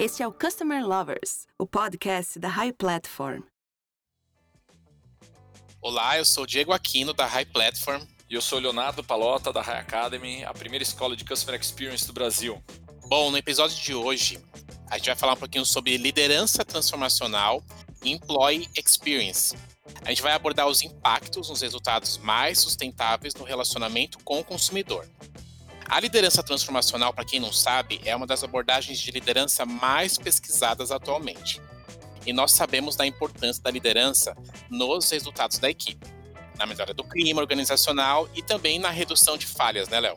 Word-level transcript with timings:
Este 0.00 0.22
é 0.22 0.26
o 0.26 0.32
Customer 0.32 0.82
Lovers, 0.82 1.46
o 1.58 1.66
podcast 1.66 2.38
da 2.38 2.48
High 2.48 2.72
Platform. 2.72 3.42
Olá, 5.78 6.16
eu 6.16 6.24
sou 6.24 6.46
Diego 6.46 6.72
Aquino 6.72 7.12
da 7.12 7.26
High 7.26 7.44
Platform. 7.44 8.02
E 8.26 8.34
eu 8.34 8.40
sou 8.40 8.58
Leonardo 8.58 9.04
Palota 9.04 9.52
da 9.52 9.60
High 9.60 9.80
Academy, 9.80 10.42
a 10.42 10.54
primeira 10.54 10.82
escola 10.82 11.14
de 11.14 11.22
Customer 11.22 11.60
Experience 11.60 12.06
do 12.06 12.14
Brasil. 12.14 12.64
Bom, 13.08 13.30
no 13.30 13.36
episódio 13.36 13.76
de 13.76 13.94
hoje, 13.94 14.42
a 14.88 14.96
gente 14.96 15.08
vai 15.08 15.16
falar 15.16 15.34
um 15.34 15.36
pouquinho 15.36 15.66
sobre 15.66 15.98
liderança 15.98 16.64
transformacional 16.64 17.62
e 18.02 18.10
employee 18.10 18.70
experience. 18.78 19.54
A 20.00 20.08
gente 20.08 20.22
vai 20.22 20.32
abordar 20.32 20.66
os 20.66 20.80
impactos 20.80 21.50
nos 21.50 21.60
resultados 21.60 22.16
mais 22.16 22.58
sustentáveis 22.58 23.34
no 23.34 23.44
relacionamento 23.44 24.18
com 24.20 24.40
o 24.40 24.44
consumidor. 24.44 25.06
A 25.90 25.98
liderança 25.98 26.40
transformacional, 26.40 27.12
para 27.12 27.24
quem 27.24 27.40
não 27.40 27.52
sabe, 27.52 28.00
é 28.04 28.14
uma 28.14 28.24
das 28.24 28.44
abordagens 28.44 29.00
de 29.00 29.10
liderança 29.10 29.66
mais 29.66 30.16
pesquisadas 30.16 30.92
atualmente. 30.92 31.60
E 32.24 32.32
nós 32.32 32.52
sabemos 32.52 32.94
da 32.94 33.04
importância 33.04 33.60
da 33.60 33.72
liderança 33.72 34.36
nos 34.70 35.10
resultados 35.10 35.58
da 35.58 35.68
equipe, 35.68 36.06
na 36.56 36.64
melhora 36.64 36.94
do 36.94 37.02
clima 37.02 37.40
organizacional 37.40 38.30
e 38.36 38.40
também 38.40 38.78
na 38.78 38.88
redução 38.88 39.36
de 39.36 39.46
falhas, 39.46 39.88
né, 39.88 39.98
Léo? 39.98 40.16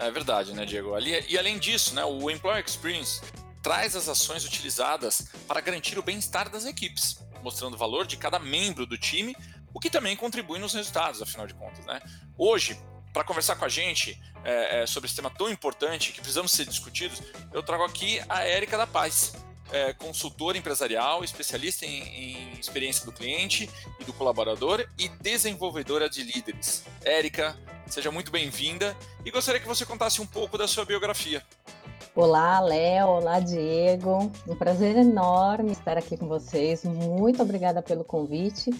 É 0.00 0.10
verdade, 0.10 0.52
né, 0.54 0.66
Diego? 0.66 0.98
E 0.98 1.38
além 1.38 1.56
disso, 1.56 1.94
né, 1.94 2.04
o 2.04 2.28
Employer 2.28 2.64
Experience 2.66 3.20
traz 3.62 3.94
as 3.94 4.08
ações 4.08 4.44
utilizadas 4.44 5.28
para 5.46 5.60
garantir 5.60 5.96
o 6.00 6.02
bem-estar 6.02 6.50
das 6.50 6.64
equipes, 6.64 7.24
mostrando 7.44 7.74
o 7.74 7.78
valor 7.78 8.08
de 8.08 8.16
cada 8.16 8.40
membro 8.40 8.86
do 8.86 8.98
time, 8.98 9.36
o 9.72 9.78
que 9.78 9.88
também 9.88 10.16
contribui 10.16 10.58
nos 10.58 10.74
resultados, 10.74 11.22
afinal 11.22 11.46
de 11.46 11.54
contas. 11.54 11.86
Né? 11.86 12.02
Hoje, 12.36 12.76
para 13.12 13.24
conversar 13.24 13.56
com 13.56 13.64
a 13.64 13.68
gente 13.68 14.20
é, 14.44 14.82
é, 14.82 14.86
sobre 14.86 15.06
esse 15.06 15.16
tema 15.16 15.30
tão 15.30 15.50
importante 15.50 16.12
que 16.12 16.20
precisamos 16.20 16.52
ser 16.52 16.64
discutidos, 16.64 17.22
eu 17.52 17.62
trago 17.62 17.84
aqui 17.84 18.20
a 18.28 18.42
Érica 18.42 18.76
da 18.76 18.86
Paz, 18.86 19.34
é, 19.70 19.92
consultora 19.92 20.56
empresarial, 20.56 21.22
especialista 21.22 21.84
em, 21.84 22.02
em, 22.02 22.52
experiência 22.58 23.04
do 23.04 23.12
cliente 23.12 23.68
e 24.00 24.04
do 24.04 24.12
colaborador 24.12 24.86
e 24.98 25.08
desenvolvedora 25.08 26.08
de 26.08 26.22
líderes. 26.22 26.84
Érica, 27.04 27.56
seja 27.86 28.10
muito 28.10 28.30
bem-vinda 28.30 28.96
e 29.24 29.30
gostaria 29.30 29.60
que 29.60 29.68
você 29.68 29.84
contasse 29.84 30.20
um 30.20 30.26
pouco 30.26 30.56
da 30.56 30.66
sua 30.66 30.84
biografia. 30.84 31.42
Olá, 32.14 32.60
Léo. 32.60 33.06
Olá, 33.06 33.40
Diego. 33.40 34.30
Um 34.46 34.54
prazer 34.54 34.96
enorme 34.96 35.72
estar 35.72 35.96
aqui 35.96 36.14
com 36.16 36.28
vocês. 36.28 36.84
Muito 36.84 37.40
obrigada 37.40 37.80
pelo 37.80 38.04
convite 38.04 38.70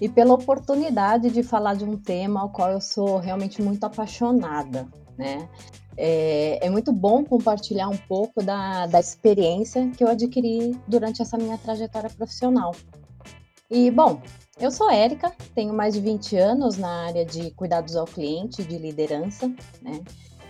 e 0.00 0.08
pela 0.08 0.34
oportunidade 0.34 1.30
de 1.30 1.42
falar 1.42 1.74
de 1.74 1.84
um 1.84 1.96
tema 1.96 2.40
ao 2.40 2.50
qual 2.50 2.70
eu 2.70 2.80
sou 2.80 3.18
realmente 3.18 3.62
muito 3.62 3.84
apaixonada, 3.84 4.86
né? 5.16 5.48
É, 5.96 6.66
é 6.66 6.70
muito 6.70 6.92
bom 6.92 7.24
compartilhar 7.24 7.88
um 7.88 7.96
pouco 7.96 8.42
da, 8.42 8.86
da 8.86 8.98
experiência 9.00 9.90
que 9.90 10.02
eu 10.02 10.08
adquiri 10.08 10.78
durante 10.88 11.20
essa 11.20 11.36
minha 11.36 11.58
trajetória 11.58 12.08
profissional. 12.08 12.74
E, 13.70 13.90
bom, 13.90 14.20
eu 14.58 14.70
sou 14.70 14.90
Érica, 14.90 15.32
tenho 15.54 15.72
mais 15.72 15.94
de 15.94 16.00
20 16.00 16.36
anos 16.36 16.76
na 16.76 17.06
área 17.06 17.24
de 17.24 17.50
cuidados 17.52 17.96
ao 17.96 18.04
cliente, 18.04 18.64
de 18.64 18.78
liderança, 18.78 19.46
né? 19.80 20.00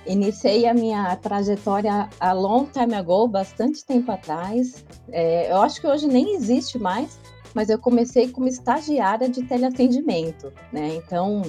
Iniciei 0.06 0.66
a 0.66 0.72
minha 0.72 1.14
trajetória 1.16 2.08
a 2.18 2.32
long 2.32 2.64
time 2.64 2.94
ago, 2.94 3.28
bastante 3.28 3.84
tempo 3.84 4.10
atrás. 4.10 4.84
É, 5.10 5.52
eu 5.52 5.60
acho 5.60 5.80
que 5.80 5.86
hoje 5.86 6.06
nem 6.06 6.34
existe 6.34 6.78
mais, 6.78 7.18
mas 7.54 7.68
eu 7.68 7.78
comecei 7.78 8.28
como 8.28 8.46
estagiária 8.48 9.28
de 9.28 9.42
teleatendimento, 9.42 10.52
né? 10.72 10.96
Então, 10.96 11.42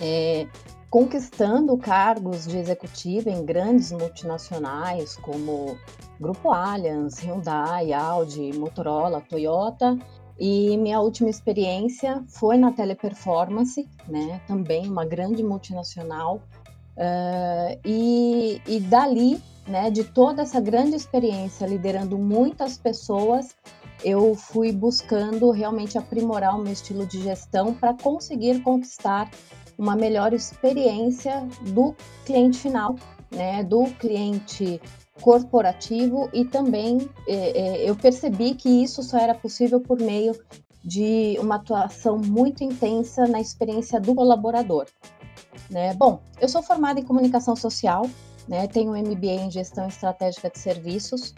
é, 0.00 0.46
conquistando 0.90 1.76
cargos 1.76 2.46
de 2.46 2.56
executiva 2.58 3.30
em 3.30 3.44
grandes 3.44 3.92
multinacionais 3.92 5.16
como 5.16 5.76
Grupo 6.20 6.50
Allianz, 6.50 7.18
Hyundai, 7.18 7.92
Audi, 7.92 8.56
Motorola, 8.56 9.20
Toyota. 9.20 9.98
E 10.38 10.76
minha 10.76 11.00
última 11.00 11.30
experiência 11.30 12.22
foi 12.28 12.58
na 12.58 12.70
Teleperformance, 12.70 13.88
né? 14.06 14.40
Também 14.46 14.86
uma 14.86 15.04
grande 15.04 15.42
multinacional. 15.42 16.42
Uh, 16.96 17.78
e, 17.84 18.60
e 18.66 18.80
dali, 18.80 19.42
né, 19.66 19.90
de 19.90 20.04
toda 20.04 20.42
essa 20.42 20.60
grande 20.60 20.96
experiência 20.96 21.66
liderando 21.66 22.16
muitas 22.16 22.78
pessoas, 22.78 23.54
eu 24.04 24.34
fui 24.34 24.72
buscando 24.72 25.50
realmente 25.50 25.98
aprimorar 25.98 26.54
o 26.56 26.62
meu 26.62 26.72
estilo 26.72 27.06
de 27.06 27.22
gestão 27.22 27.74
para 27.74 27.94
conseguir 27.94 28.62
conquistar 28.62 29.30
uma 29.78 29.94
melhor 29.94 30.32
experiência 30.32 31.46
do 31.72 31.94
cliente 32.24 32.58
final, 32.58 32.96
né, 33.30 33.62
do 33.62 33.84
cliente 33.98 34.80
corporativo 35.20 36.28
e 36.32 36.44
também 36.44 37.08
é, 37.26 37.34
é, 37.34 37.90
eu 37.90 37.96
percebi 37.96 38.54
que 38.54 38.68
isso 38.68 39.02
só 39.02 39.18
era 39.18 39.34
possível 39.34 39.80
por 39.80 39.98
meio 39.98 40.34
de 40.84 41.36
uma 41.40 41.56
atuação 41.56 42.18
muito 42.18 42.62
intensa 42.62 43.26
na 43.26 43.40
experiência 43.40 44.00
do 44.00 44.14
colaborador. 44.14 44.86
Né? 45.70 45.94
Bom, 45.94 46.20
eu 46.40 46.48
sou 46.48 46.62
formada 46.62 47.00
em 47.00 47.04
comunicação 47.04 47.56
social, 47.56 48.08
né, 48.46 48.68
tenho 48.68 48.92
um 48.92 48.96
MBA 48.96 49.46
em 49.46 49.50
gestão 49.50 49.88
estratégica 49.88 50.48
de 50.48 50.58
serviços 50.58 51.34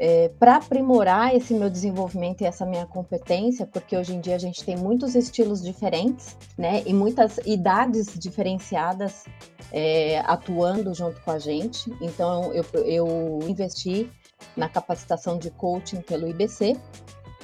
é, 0.00 0.30
para 0.38 0.56
aprimorar 0.56 1.36
esse 1.36 1.52
meu 1.52 1.68
desenvolvimento 1.68 2.40
e 2.40 2.46
essa 2.46 2.64
minha 2.64 2.86
competência, 2.86 3.66
porque 3.66 3.94
hoje 3.94 4.14
em 4.14 4.20
dia 4.20 4.34
a 4.34 4.38
gente 4.38 4.64
tem 4.64 4.74
muitos 4.74 5.14
estilos 5.14 5.62
diferentes, 5.62 6.38
né, 6.56 6.82
e 6.86 6.94
muitas 6.94 7.36
idades 7.44 8.18
diferenciadas 8.18 9.24
é, 9.70 10.20
atuando 10.20 10.94
junto 10.94 11.20
com 11.20 11.30
a 11.30 11.38
gente. 11.38 11.92
Então, 12.00 12.50
eu, 12.54 12.64
eu 12.82 13.38
investi 13.42 14.10
na 14.56 14.70
capacitação 14.70 15.36
de 15.36 15.50
coaching 15.50 16.00
pelo 16.00 16.26
IBC 16.26 16.76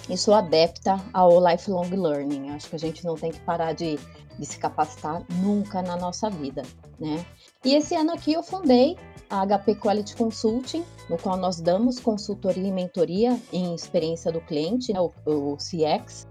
e 0.08 0.16
sou 0.16 0.34
adepta 0.34 1.00
ao 1.12 1.40
lifelong 1.44 1.90
learning. 1.90 2.50
Acho 2.50 2.70
que 2.70 2.76
a 2.76 2.78
gente 2.78 3.04
não 3.04 3.14
tem 3.14 3.30
que 3.30 3.40
parar 3.40 3.72
de, 3.72 3.98
de 4.38 4.46
se 4.46 4.58
capacitar 4.58 5.22
nunca 5.42 5.82
na 5.82 5.96
nossa 5.96 6.30
vida, 6.30 6.62
né? 6.98 7.24
E 7.64 7.74
esse 7.74 7.94
ano 7.94 8.12
aqui 8.12 8.32
eu 8.32 8.42
fundei 8.42 8.96
a 9.28 9.44
HP 9.44 9.74
Quality 9.76 10.16
Consulting, 10.16 10.84
no 11.10 11.18
qual 11.18 11.36
nós 11.36 11.60
damos 11.60 11.98
consultoria 11.98 12.68
e 12.68 12.72
mentoria 12.72 13.40
em 13.52 13.74
experiência 13.74 14.30
do 14.30 14.40
cliente, 14.40 14.92
né, 14.92 15.00
o, 15.00 15.12
o 15.26 15.56
CX, 15.56 16.26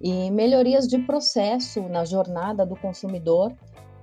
e 0.00 0.30
melhorias 0.30 0.86
de 0.86 0.98
processo 0.98 1.82
na 1.88 2.04
jornada 2.04 2.64
do 2.64 2.76
consumidor, 2.76 3.52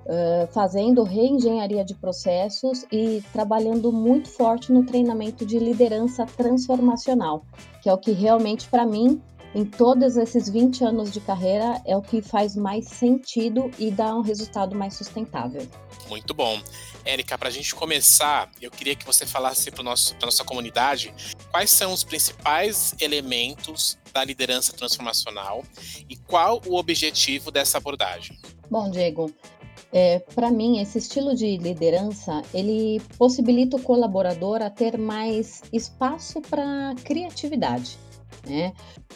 uh, 0.05 0.47
fazendo 0.53 1.03
reengenharia 1.03 1.83
de 1.83 1.93
processos 1.95 2.85
e 2.91 3.23
trabalhando 3.33 3.91
muito 3.91 4.29
forte 4.29 4.71
no 4.71 4.85
treinamento 4.85 5.45
de 5.45 5.59
liderança 5.59 6.25
transformacional, 6.25 7.45
que 7.81 7.89
é 7.89 7.93
o 7.93 7.97
que 7.97 8.11
realmente, 8.11 8.67
para 8.67 8.85
mim, 8.85 9.21
em 9.55 9.63
todos 9.63 10.17
esses 10.17 10.49
20 10.49 10.83
anos 10.83 11.09
de 11.11 11.21
carreira, 11.21 11.81
é 11.85 11.95
o 11.95 12.01
que 12.01 12.21
faz 12.21 12.57
mais 12.57 12.89
sentido 12.89 13.71
e 13.79 13.89
dá 13.89 14.13
um 14.13 14.21
resultado 14.21 14.75
mais 14.75 14.95
sustentável. 14.95 15.66
Muito 16.09 16.33
bom. 16.33 16.61
Érica, 17.05 17.37
para 17.37 17.47
a 17.47 17.51
gente 17.51 17.73
começar, 17.73 18.51
eu 18.61 18.69
queria 18.69 18.97
que 18.97 19.05
você 19.05 19.25
falasse 19.25 19.72
para 19.72 19.81
a 19.81 20.25
nossa 20.25 20.43
comunidade 20.43 21.13
quais 21.51 21.69
são 21.69 21.93
os 21.93 22.03
principais 22.03 22.93
elementos 22.99 23.97
da 24.11 24.25
liderança 24.25 24.73
transformacional 24.73 25.63
e 26.09 26.17
qual 26.17 26.61
o 26.66 26.75
objetivo 26.75 27.49
dessa 27.49 27.77
abordagem. 27.77 28.37
Bom, 28.69 28.89
Diego, 28.91 29.33
é, 29.95 30.19
para 30.19 30.51
mim, 30.51 30.79
esse 30.81 30.97
estilo 30.97 31.33
de 31.33 31.56
liderança, 31.56 32.41
ele 32.53 33.01
possibilita 33.17 33.78
o 33.78 33.81
colaborador 33.81 34.61
a 34.61 34.69
ter 34.69 34.97
mais 34.97 35.61
espaço 35.72 36.41
para 36.41 36.94
criatividade 37.03 37.97
né? 38.45 38.73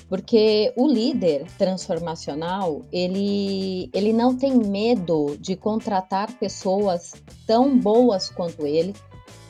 Porque 0.07 0.73
o 0.75 0.87
líder 0.87 1.45
transformacional, 1.57 2.83
ele, 2.91 3.89
ele 3.93 4.13
não 4.13 4.35
tem 4.35 4.55
medo 4.55 5.37
de 5.39 5.55
contratar 5.55 6.31
pessoas 6.39 7.13
tão 7.45 7.77
boas 7.77 8.29
quanto 8.29 8.65
ele, 8.65 8.93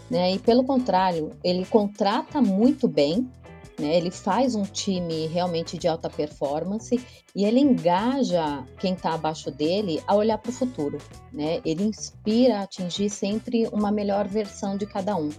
né? 0.09 0.34
E 0.34 0.39
pelo 0.39 0.63
contrário, 0.63 1.31
ele 1.44 1.65
contrata 1.65 2.42
muito 2.42 2.88
bem, 2.88 3.30
né? 3.79 3.95
Ele 3.95 4.11
faz 4.11 4.55
um 4.55 4.63
time 4.63 5.27
realmente 5.27 5.77
de 5.77 5.87
alta 5.87 6.09
performance 6.09 6.99
e 7.35 7.45
ele 7.45 7.59
engaja 7.59 8.63
quem 8.79 8.93
está 8.93 9.13
abaixo 9.13 9.49
dele 9.49 10.01
a 10.05 10.15
olhar 10.15 10.37
para 10.37 10.49
o 10.49 10.53
futuro, 10.53 10.97
né? 11.31 11.61
Ele 11.63 11.83
inspira 11.83 12.59
a 12.59 12.63
atingir 12.63 13.09
sempre 13.09 13.67
uma 13.71 13.91
melhor 13.91 14.27
versão 14.27 14.77
de 14.77 14.85
cada 14.85 15.15
um. 15.15 15.29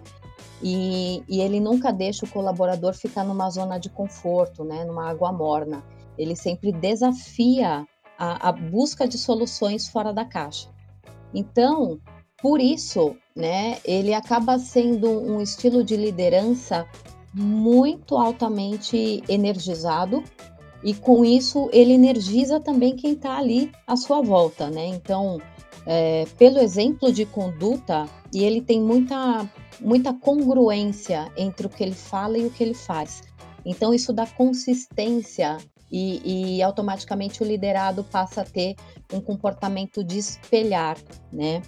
E, 0.62 1.22
e, 1.28 1.40
ele 1.40 1.58
nunca 1.58 1.90
deixa 1.90 2.26
o 2.26 2.28
colaborador 2.28 2.92
ficar 2.94 3.24
numa 3.24 3.48
zona 3.48 3.78
de 3.78 3.88
conforto, 3.88 4.62
né, 4.62 4.84
numa 4.84 5.08
água 5.08 5.32
morna. 5.32 5.82
Ele 6.18 6.36
sempre 6.36 6.70
desafia 6.70 7.86
a, 8.18 8.48
a 8.48 8.52
busca 8.52 9.08
de 9.08 9.16
soluções 9.16 9.88
fora 9.88 10.12
da 10.12 10.24
caixa. 10.24 10.68
Então, 11.32 11.98
por 12.42 12.60
isso, 12.60 13.16
né, 13.34 13.78
ele 13.84 14.12
acaba 14.12 14.58
sendo 14.58 15.08
um 15.08 15.40
estilo 15.40 15.82
de 15.82 15.96
liderança 15.96 16.86
muito 17.32 18.16
altamente 18.16 19.22
energizado 19.28 20.22
e 20.82 20.94
com 20.94 21.24
isso 21.24 21.68
ele 21.72 21.92
energiza 21.92 22.58
também 22.58 22.96
quem 22.96 23.12
está 23.12 23.36
ali 23.36 23.70
à 23.86 23.96
sua 23.96 24.22
volta, 24.22 24.70
né? 24.70 24.86
Então, 24.86 25.40
é, 25.86 26.26
pelo 26.38 26.58
exemplo 26.58 27.12
de 27.12 27.26
conduta 27.26 28.08
e 28.32 28.42
ele 28.44 28.60
tem 28.60 28.80
muita, 28.80 29.48
muita 29.80 30.12
congruência 30.12 31.30
entre 31.36 31.66
o 31.66 31.70
que 31.70 31.82
ele 31.82 31.94
fala 31.94 32.38
e 32.38 32.46
o 32.46 32.50
que 32.50 32.62
ele 32.62 32.74
faz. 32.74 33.22
Então, 33.64 33.92
isso 33.92 34.12
dá 34.12 34.26
consistência 34.26 35.58
e, 35.90 36.56
e, 36.56 36.62
automaticamente 36.62 37.42
o 37.42 37.46
liderado 37.46 38.04
passa 38.04 38.42
a 38.42 38.44
ter 38.44 38.76
um 39.12 39.20
comportamento 39.20 40.04
de 40.04 40.18
espelhar, 40.18 40.96
né? 41.32 41.62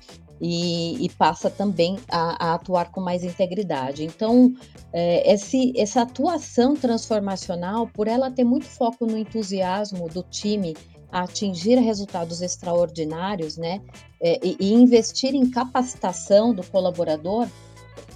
E, 0.44 1.05
e 1.05 1.09
passa 1.11 1.49
também 1.49 1.99
a, 2.11 2.49
a, 2.49 2.55
atuar 2.55 2.91
com 2.91 3.00
mais 3.00 3.23
integridade. 3.23 4.03
Então, 4.03 4.53
é, 4.93 5.33
esse, 5.33 5.73
essa 5.77 6.03
atuação 6.03 6.75
transformacional, 6.75 7.87
por 7.87 8.09
ela 8.09 8.29
ter 8.29 8.43
muito 8.43 8.67
foco 8.67 9.06
no 9.06 9.17
entusiasmo 9.17 10.09
do 10.09 10.25
time 10.25 10.75
a 11.12 11.21
atingir 11.21 11.79
resultados 11.79 12.43
extraordinários, 12.43 13.56
né? 13.56 13.81
É, 14.21 14.41
e, 14.43 14.73
investir 14.73 15.35
em 15.35 15.49
capacitação 15.49 16.53
do 16.53 16.65
colaborador, 16.65 17.47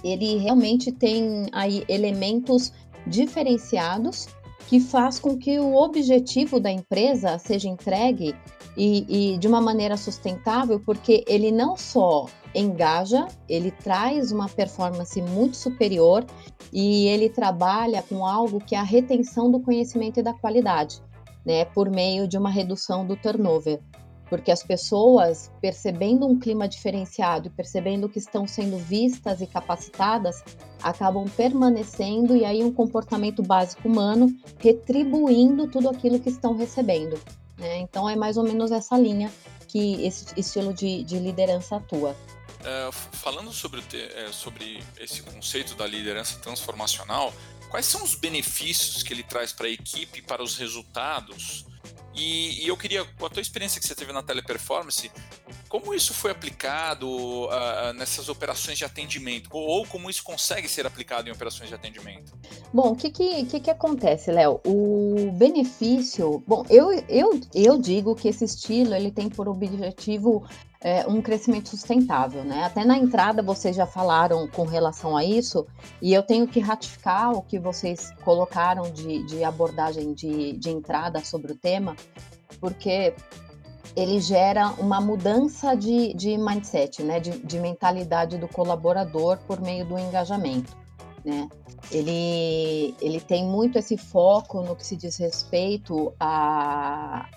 ele 0.03 0.37
realmente 0.37 0.91
tem 0.91 1.45
aí 1.51 1.85
elementos 1.87 2.73
diferenciados 3.05 4.27
que 4.67 4.79
faz 4.79 5.17
com 5.19 5.37
que 5.37 5.59
o 5.59 5.75
objetivo 5.75 6.59
da 6.59 6.69
empresa 6.69 7.37
seja 7.37 7.69
entregue 7.69 8.35
e, 8.77 9.33
e, 9.33 9.37
de 9.39 9.47
uma 9.47 9.59
maneira 9.59 9.97
sustentável, 9.97 10.79
porque 10.79 11.23
ele 11.27 11.51
não 11.51 11.75
só 11.75 12.27
engaja, 12.53 13.27
ele 13.49 13.71
traz 13.71 14.31
uma 14.31 14.47
performance 14.47 15.19
muito 15.21 15.57
superior 15.57 16.23
e 16.71 17.07
ele 17.07 17.27
trabalha 17.27 18.03
com 18.03 18.25
algo 18.25 18.59
que 18.59 18.75
é 18.75 18.79
a 18.79 18.83
retenção 18.83 19.51
do 19.51 19.59
conhecimento 19.59 20.19
e 20.19 20.23
da 20.23 20.33
qualidade, 20.33 21.01
né, 21.43 21.65
por 21.65 21.89
meio 21.89 22.27
de 22.27 22.37
uma 22.37 22.49
redução 22.49 23.05
do 23.05 23.15
turnover 23.15 23.81
porque 24.29 24.51
as 24.51 24.63
pessoas, 24.63 25.51
percebendo 25.61 26.27
um 26.27 26.37
clima 26.37 26.67
diferenciado 26.67 27.47
e 27.47 27.49
percebendo 27.49 28.09
que 28.09 28.19
estão 28.19 28.47
sendo 28.47 28.77
vistas 28.77 29.41
e 29.41 29.47
capacitadas, 29.47 30.43
acabam 30.83 31.25
permanecendo 31.35 32.35
e 32.35 32.43
aí 32.43 32.63
um 32.63 32.71
comportamento 32.71 33.41
básico 33.41 33.87
humano 33.87 34.27
retribuindo 34.59 35.67
tudo 35.67 35.89
aquilo 35.89 36.19
que 36.19 36.29
estão 36.29 36.55
recebendo. 36.55 37.17
Né? 37.57 37.77
Então 37.79 38.09
é 38.09 38.15
mais 38.15 38.37
ou 38.37 38.43
menos 38.43 38.71
essa 38.71 38.97
linha 38.97 39.31
que 39.67 40.05
esse 40.05 40.27
estilo 40.37 40.73
de, 40.73 41.03
de 41.03 41.19
liderança 41.19 41.77
atua. 41.77 42.15
É, 42.63 42.89
falando 42.91 43.51
sobre, 43.51 43.83
é, 43.93 44.31
sobre 44.31 44.83
esse 44.99 45.21
conceito 45.21 45.75
da 45.75 45.85
liderança 45.85 46.39
transformacional, 46.39 47.33
quais 47.69 47.85
são 47.85 48.03
os 48.03 48.15
benefícios 48.15 49.03
que 49.03 49.13
ele 49.13 49.23
traz 49.23 49.53
para 49.53 49.67
a 49.67 49.69
equipe, 49.69 50.21
para 50.21 50.43
os 50.43 50.57
resultados? 50.57 51.65
E, 52.15 52.63
e, 52.63 52.67
eu 52.67 52.75
queria, 52.75 53.05
com 53.05 53.25
a 53.25 53.29
tua 53.29 53.41
experiência 53.41 53.79
que 53.79 53.85
você 53.85 53.93
teve 53.93 54.11
na 54.11 54.23
teleperformance, 54.23 55.11
como 55.79 55.93
isso 55.93 56.13
foi 56.13 56.31
aplicado 56.31 57.07
uh, 57.07 57.93
nessas 57.95 58.29
operações 58.29 58.77
de 58.77 58.85
atendimento? 58.85 59.49
Ou 59.51 59.85
como 59.85 60.09
isso 60.09 60.23
consegue 60.23 60.67
ser 60.67 60.87
aplicado 60.87 61.29
em 61.29 61.31
operações 61.31 61.69
de 61.69 61.75
atendimento? 61.75 62.33
Bom, 62.73 62.91
o 62.91 62.95
que, 62.95 63.11
que, 63.11 63.59
que, 63.59 63.69
acontece, 63.69 64.31
Léo? 64.31 64.59
O 64.65 65.31
benefício... 65.33 66.43
Bom, 66.47 66.65
eu, 66.69 66.91
eu, 67.07 67.39
eu 67.53 67.77
digo 67.77 68.15
que 68.15 68.27
esse 68.27 68.43
estilo 68.43 68.95
ele 68.95 69.11
tem 69.11 69.29
por 69.29 69.47
objetivo 69.47 70.47
é, 70.81 71.05
um 71.07 71.21
crescimento 71.21 71.69
sustentável, 71.69 72.43
né? 72.43 72.63
Até 72.63 72.83
na 72.83 72.97
entrada 72.97 73.43
vocês 73.43 73.75
já 73.75 73.85
falaram 73.85 74.47
com 74.47 74.63
relação 74.63 75.15
a 75.15 75.23
isso, 75.23 75.67
e 76.01 76.13
eu 76.13 76.23
tenho 76.23 76.47
que 76.47 76.59
ratificar 76.59 77.31
o 77.33 77.41
que 77.41 77.59
vocês 77.59 78.11
colocaram 78.23 78.91
de, 78.91 79.23
de 79.25 79.43
abordagem 79.43 80.13
de, 80.13 80.53
de 80.53 80.69
entrada 80.69 81.23
sobre 81.23 81.51
o 81.51 81.55
tema, 81.55 81.95
porque 82.59 83.13
ele 83.97 84.21
gera 84.21 84.69
uma 84.77 85.01
mudança 85.01 85.75
de, 85.75 86.13
de 86.13 86.37
mindset, 86.37 87.01
né? 87.01 87.19
De, 87.19 87.31
de 87.39 87.59
mentalidade 87.59 88.37
do 88.37 88.47
colaborador 88.47 89.39
por 89.47 89.59
meio 89.59 89.83
do 89.85 89.97
engajamento, 89.97 90.77
né? 91.25 91.49
Ele, 91.91 92.93
ele 93.01 93.19
tem 93.19 93.43
muito 93.43 93.79
esse 93.79 93.97
foco 93.97 94.61
no 94.61 94.75
que 94.75 94.85
se 94.85 94.95
diz 94.95 95.17
respeito 95.17 96.13
a, 96.19 97.27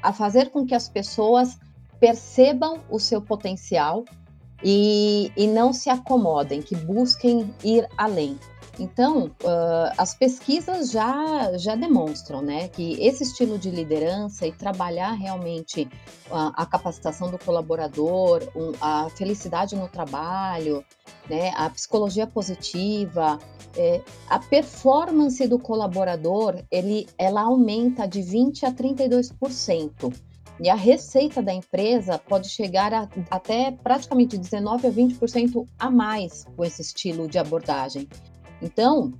a 0.00 0.12
fazer 0.12 0.50
com 0.50 0.64
que 0.64 0.76
as 0.76 0.88
pessoas 0.88 1.58
percebam 1.98 2.84
o 2.88 3.00
seu 3.00 3.20
potencial 3.20 4.04
e, 4.62 5.32
e 5.36 5.48
não 5.48 5.72
se 5.72 5.90
acomodem, 5.90 6.62
que 6.62 6.76
busquem 6.76 7.52
ir 7.64 7.84
além. 7.98 8.38
Então, 8.78 9.26
uh, 9.42 9.92
as 9.96 10.14
pesquisas 10.14 10.90
já, 10.90 11.56
já 11.56 11.74
demonstram 11.74 12.42
né, 12.42 12.68
que 12.68 12.92
esse 13.00 13.22
estilo 13.22 13.58
de 13.58 13.70
liderança 13.70 14.46
e 14.46 14.52
trabalhar 14.52 15.12
realmente 15.12 15.88
a, 16.30 16.62
a 16.62 16.66
capacitação 16.66 17.30
do 17.30 17.38
colaborador, 17.38 18.42
um, 18.54 18.72
a 18.80 19.08
felicidade 19.10 19.74
no 19.74 19.88
trabalho, 19.88 20.84
né, 21.28 21.52
a 21.56 21.70
psicologia 21.70 22.26
positiva, 22.26 23.38
é, 23.76 24.02
a 24.28 24.38
performance 24.38 25.46
do 25.46 25.58
colaborador, 25.58 26.62
ele, 26.70 27.08
ela 27.16 27.42
aumenta 27.42 28.06
de 28.06 28.20
20% 28.20 28.64
a 28.64 28.72
32%. 28.72 30.14
E 30.58 30.70
a 30.70 30.74
receita 30.74 31.42
da 31.42 31.52
empresa 31.52 32.18
pode 32.18 32.48
chegar 32.48 32.92
a, 32.92 33.08
até 33.30 33.70
praticamente 33.70 34.38
19 34.38 34.86
a 34.86 34.90
20% 34.90 35.66
a 35.78 35.90
mais 35.90 36.44
com 36.56 36.64
esse 36.64 36.80
estilo 36.80 37.28
de 37.28 37.38
abordagem. 37.38 38.08
Então, 38.66 39.12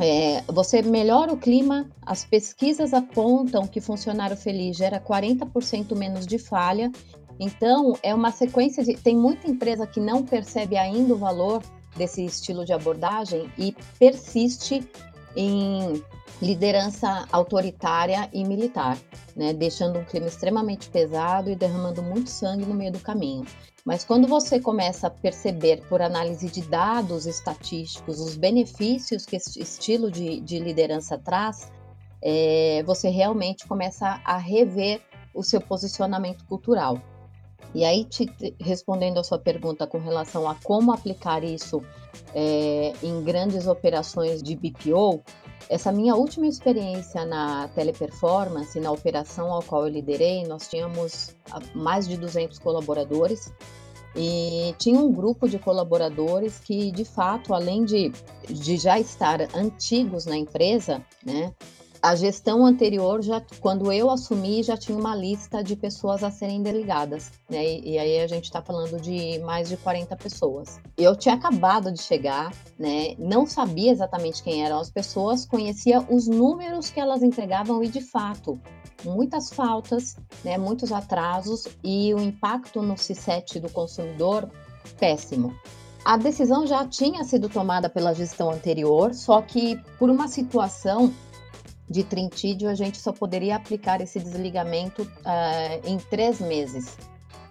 é, 0.00 0.42
você 0.48 0.82
melhora 0.82 1.32
o 1.32 1.36
clima, 1.36 1.88
as 2.04 2.24
pesquisas 2.24 2.92
apontam 2.92 3.66
que 3.66 3.80
funcionário 3.80 4.36
feliz 4.36 4.76
gera 4.76 5.00
40% 5.00 5.96
menos 5.96 6.26
de 6.26 6.38
falha. 6.38 6.90
Então, 7.38 7.96
é 8.02 8.12
uma 8.14 8.32
sequência 8.32 8.82
de. 8.82 8.94
Tem 8.94 9.16
muita 9.16 9.48
empresa 9.48 9.86
que 9.86 10.00
não 10.00 10.24
percebe 10.24 10.76
ainda 10.76 11.14
o 11.14 11.16
valor 11.16 11.62
desse 11.96 12.24
estilo 12.24 12.64
de 12.64 12.72
abordagem 12.72 13.50
e 13.56 13.74
persiste 13.98 14.88
em 15.36 16.02
liderança 16.40 17.26
autoritária 17.30 18.28
e 18.32 18.44
militar, 18.44 18.98
né, 19.36 19.52
deixando 19.52 19.98
um 19.98 20.04
clima 20.04 20.26
extremamente 20.26 20.88
pesado 20.88 21.50
e 21.50 21.56
derramando 21.56 22.02
muito 22.02 22.28
sangue 22.28 22.66
no 22.66 22.74
meio 22.74 22.92
do 22.92 22.98
caminho. 22.98 23.46
Mas 23.84 24.04
quando 24.04 24.28
você 24.28 24.60
começa 24.60 25.08
a 25.08 25.10
perceber, 25.10 25.82
por 25.88 26.00
análise 26.00 26.48
de 26.48 26.62
dados 26.62 27.26
estatísticos, 27.26 28.20
os 28.20 28.36
benefícios 28.36 29.26
que 29.26 29.36
esse 29.36 29.60
estilo 29.60 30.10
de, 30.10 30.40
de 30.40 30.58
liderança 30.60 31.18
traz, 31.18 31.70
é, 32.22 32.82
você 32.86 33.08
realmente 33.08 33.66
começa 33.66 34.20
a 34.24 34.36
rever 34.36 35.00
o 35.34 35.42
seu 35.42 35.60
posicionamento 35.60 36.44
cultural. 36.46 37.00
E 37.74 37.84
aí, 37.84 38.04
te, 38.04 38.26
respondendo 38.60 39.18
a 39.18 39.24
sua 39.24 39.38
pergunta 39.38 39.86
com 39.86 39.98
relação 39.98 40.48
a 40.48 40.54
como 40.62 40.92
aplicar 40.92 41.42
isso 41.42 41.82
é, 42.34 42.92
em 43.02 43.22
grandes 43.22 43.66
operações 43.66 44.42
de 44.42 44.54
BPO, 44.54 45.22
essa 45.68 45.90
minha 45.90 46.14
última 46.14 46.46
experiência 46.46 47.24
na 47.24 47.68
teleperformance, 47.68 48.78
na 48.78 48.90
operação 48.90 49.50
ao 49.52 49.62
qual 49.62 49.86
eu 49.86 49.92
liderei, 49.92 50.44
nós 50.44 50.68
tínhamos 50.68 51.34
mais 51.74 52.06
de 52.06 52.16
200 52.16 52.58
colaboradores. 52.58 53.52
E 54.14 54.74
tinha 54.76 55.00
um 55.00 55.10
grupo 55.10 55.48
de 55.48 55.58
colaboradores 55.58 56.58
que, 56.58 56.90
de 56.90 57.04
fato, 57.04 57.54
além 57.54 57.84
de, 57.84 58.12
de 58.46 58.76
já 58.76 59.00
estar 59.00 59.40
antigos 59.54 60.26
na 60.26 60.36
empresa, 60.36 61.02
né, 61.24 61.54
a 62.02 62.16
gestão 62.16 62.66
anterior, 62.66 63.22
já, 63.22 63.40
quando 63.60 63.92
eu 63.92 64.10
assumi, 64.10 64.60
já 64.64 64.76
tinha 64.76 64.98
uma 64.98 65.14
lista 65.14 65.62
de 65.62 65.76
pessoas 65.76 66.24
a 66.24 66.32
serem 66.32 66.60
delegadas, 66.60 67.30
né? 67.48 67.64
E, 67.64 67.92
e 67.92 67.98
aí 67.98 68.20
a 68.20 68.26
gente 68.26 68.44
está 68.44 68.60
falando 68.60 69.00
de 69.00 69.38
mais 69.38 69.68
de 69.68 69.76
40 69.76 70.16
pessoas. 70.16 70.80
Eu 70.98 71.14
tinha 71.14 71.36
acabado 71.36 71.92
de 71.92 72.02
chegar, 72.02 72.52
né? 72.76 73.14
Não 73.18 73.46
sabia 73.46 73.92
exatamente 73.92 74.42
quem 74.42 74.64
eram 74.64 74.80
as 74.80 74.90
pessoas, 74.90 75.46
conhecia 75.46 76.00
os 76.10 76.26
números 76.26 76.90
que 76.90 76.98
elas 76.98 77.22
entregavam 77.22 77.84
e, 77.84 77.88
de 77.88 78.00
fato, 78.00 78.60
muitas 79.04 79.50
faltas, 79.50 80.16
né? 80.44 80.58
Muitos 80.58 80.90
atrasos 80.90 81.68
e 81.84 82.12
o 82.12 82.18
impacto 82.18 82.82
no 82.82 82.94
C7 82.94 83.60
do 83.60 83.70
consumidor 83.70 84.50
péssimo. 84.98 85.54
A 86.04 86.16
decisão 86.16 86.66
já 86.66 86.84
tinha 86.84 87.22
sido 87.22 87.48
tomada 87.48 87.88
pela 87.88 88.12
gestão 88.12 88.50
anterior, 88.50 89.14
só 89.14 89.40
que 89.40 89.76
por 90.00 90.10
uma 90.10 90.26
situação 90.26 91.14
de 91.92 92.02
trintídio, 92.02 92.68
a 92.68 92.74
gente 92.74 92.98
só 92.98 93.12
poderia 93.12 93.54
aplicar 93.54 94.00
esse 94.00 94.18
desligamento 94.18 95.02
uh, 95.02 95.86
em 95.88 95.98
três 95.98 96.40
meses. 96.40 96.96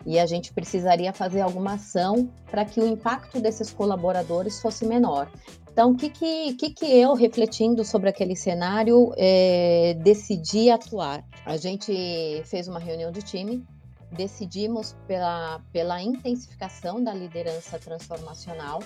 E 0.04 0.18
a 0.18 0.26
gente 0.26 0.52
precisaria 0.52 1.14
fazer 1.14 1.42
alguma 1.42 1.76
ação 1.76 2.28
para 2.50 2.66
que 2.66 2.80
o 2.80 2.88
impacto 2.88 3.40
desses 3.40 3.72
colaboradores 3.72 4.60
fosse 4.60 4.84
menor. 4.84 5.32
Então, 5.72 5.92
o 5.92 5.96
que, 5.96 6.10
que, 6.10 6.54
que, 6.56 6.70
que 6.72 6.86
eu, 6.86 7.14
refletindo 7.14 7.86
sobre 7.86 8.10
aquele 8.10 8.36
cenário, 8.36 9.14
é, 9.16 9.96
decidi 10.02 10.72
atuar? 10.72 11.24
A 11.46 11.56
gente 11.56 12.42
fez 12.46 12.68
uma 12.68 12.80
reunião 12.80 13.12
de 13.12 13.22
time, 13.22 13.64
decidimos 14.12 14.96
pela, 15.08 15.62
pela 15.72 16.02
intensificação 16.02 17.02
da 17.02 17.14
liderança 17.14 17.78
transformacional 17.80 18.80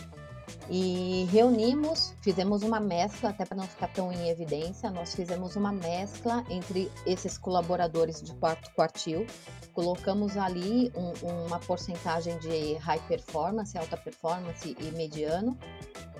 e 0.69 1.27
reunimos, 1.31 2.13
fizemos 2.21 2.63
uma 2.63 2.79
mescla, 2.79 3.29
até 3.29 3.45
para 3.45 3.57
não 3.57 3.67
ficar 3.67 3.87
tão 3.87 4.11
em 4.11 4.29
evidência, 4.29 4.89
nós 4.89 5.13
fizemos 5.13 5.55
uma 5.55 5.71
mescla 5.71 6.43
entre 6.49 6.91
esses 7.05 7.37
colaboradores 7.37 8.21
de 8.21 8.33
quarto 8.35 8.73
quartil, 8.73 9.25
colocamos 9.73 10.37
ali 10.37 10.91
um, 10.95 11.45
uma 11.45 11.59
porcentagem 11.59 12.37
de 12.39 12.75
high 12.75 13.01
performance, 13.07 13.77
alta 13.77 13.97
performance 13.97 14.75
e 14.79 14.91
mediano, 14.91 15.57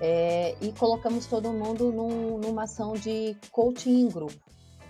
é, 0.00 0.54
e 0.60 0.72
colocamos 0.72 1.26
todo 1.26 1.52
mundo 1.52 1.90
num, 1.90 2.38
numa 2.38 2.64
ação 2.64 2.92
de 2.92 3.36
coaching 3.50 4.02
em 4.02 4.08
grupo. 4.08 4.38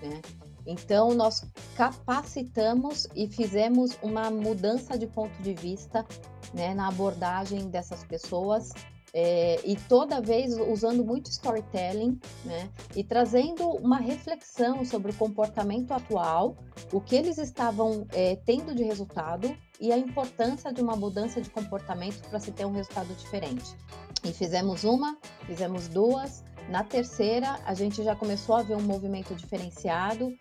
Né? 0.02 0.21
Então, 0.66 1.14
nós 1.14 1.47
capacitamos 1.76 3.07
e 3.14 3.28
fizemos 3.28 3.97
uma 4.02 4.31
mudança 4.31 4.99
de 4.99 5.07
ponto 5.07 5.40
de 5.40 5.55
vista 5.55 6.05
né, 6.52 6.75
na 6.75 6.88
abordagem 6.88 7.71
dessas 7.71 8.02
pessoas 8.05 8.73
é, 9.19 9.59
e 9.65 9.77
toda 9.77 10.21
vez 10.21 10.55
usando 10.59 11.03
muito 11.03 11.31
storytelling, 11.31 12.21
né? 12.45 12.69
E 12.95 13.03
trazendo 13.03 13.67
uma 13.71 13.97
reflexão 13.97 14.85
sobre 14.85 15.11
o 15.11 15.15
comportamento 15.15 15.93
atual, 15.93 16.55
o 16.93 17.01
que 17.01 17.17
eles 17.17 17.39
estavam 17.39 18.07
é, 18.13 18.37
tendo 18.45 18.75
de 18.75 18.85
resultado 18.85 19.57
e 19.81 19.91
a 19.91 19.97
importância 19.97 20.71
de 20.71 20.83
uma 20.83 20.95
mudança 20.95 21.41
de 21.41 21.49
comportamento 21.49 22.29
para 22.29 22.39
se 22.39 22.53
ter 22.53 22.67
um 22.67 22.73
resultado 22.73 23.09
diferente. 23.15 23.75
E 24.23 24.35
fizemos 24.35 24.85
uma, 24.85 25.17
fizemos 25.47 25.89
duas. 25.89 26.45
Na 26.69 26.83
terceira, 26.83 27.61
a 27.65 27.75
gente 27.75 28.03
já 28.03 28.17
começou 28.17 28.57
a 28.57 28.63
ver 28.63 28.77
um 28.77 28.83
movimento 28.83 29.35
diferenciado. 29.35 30.37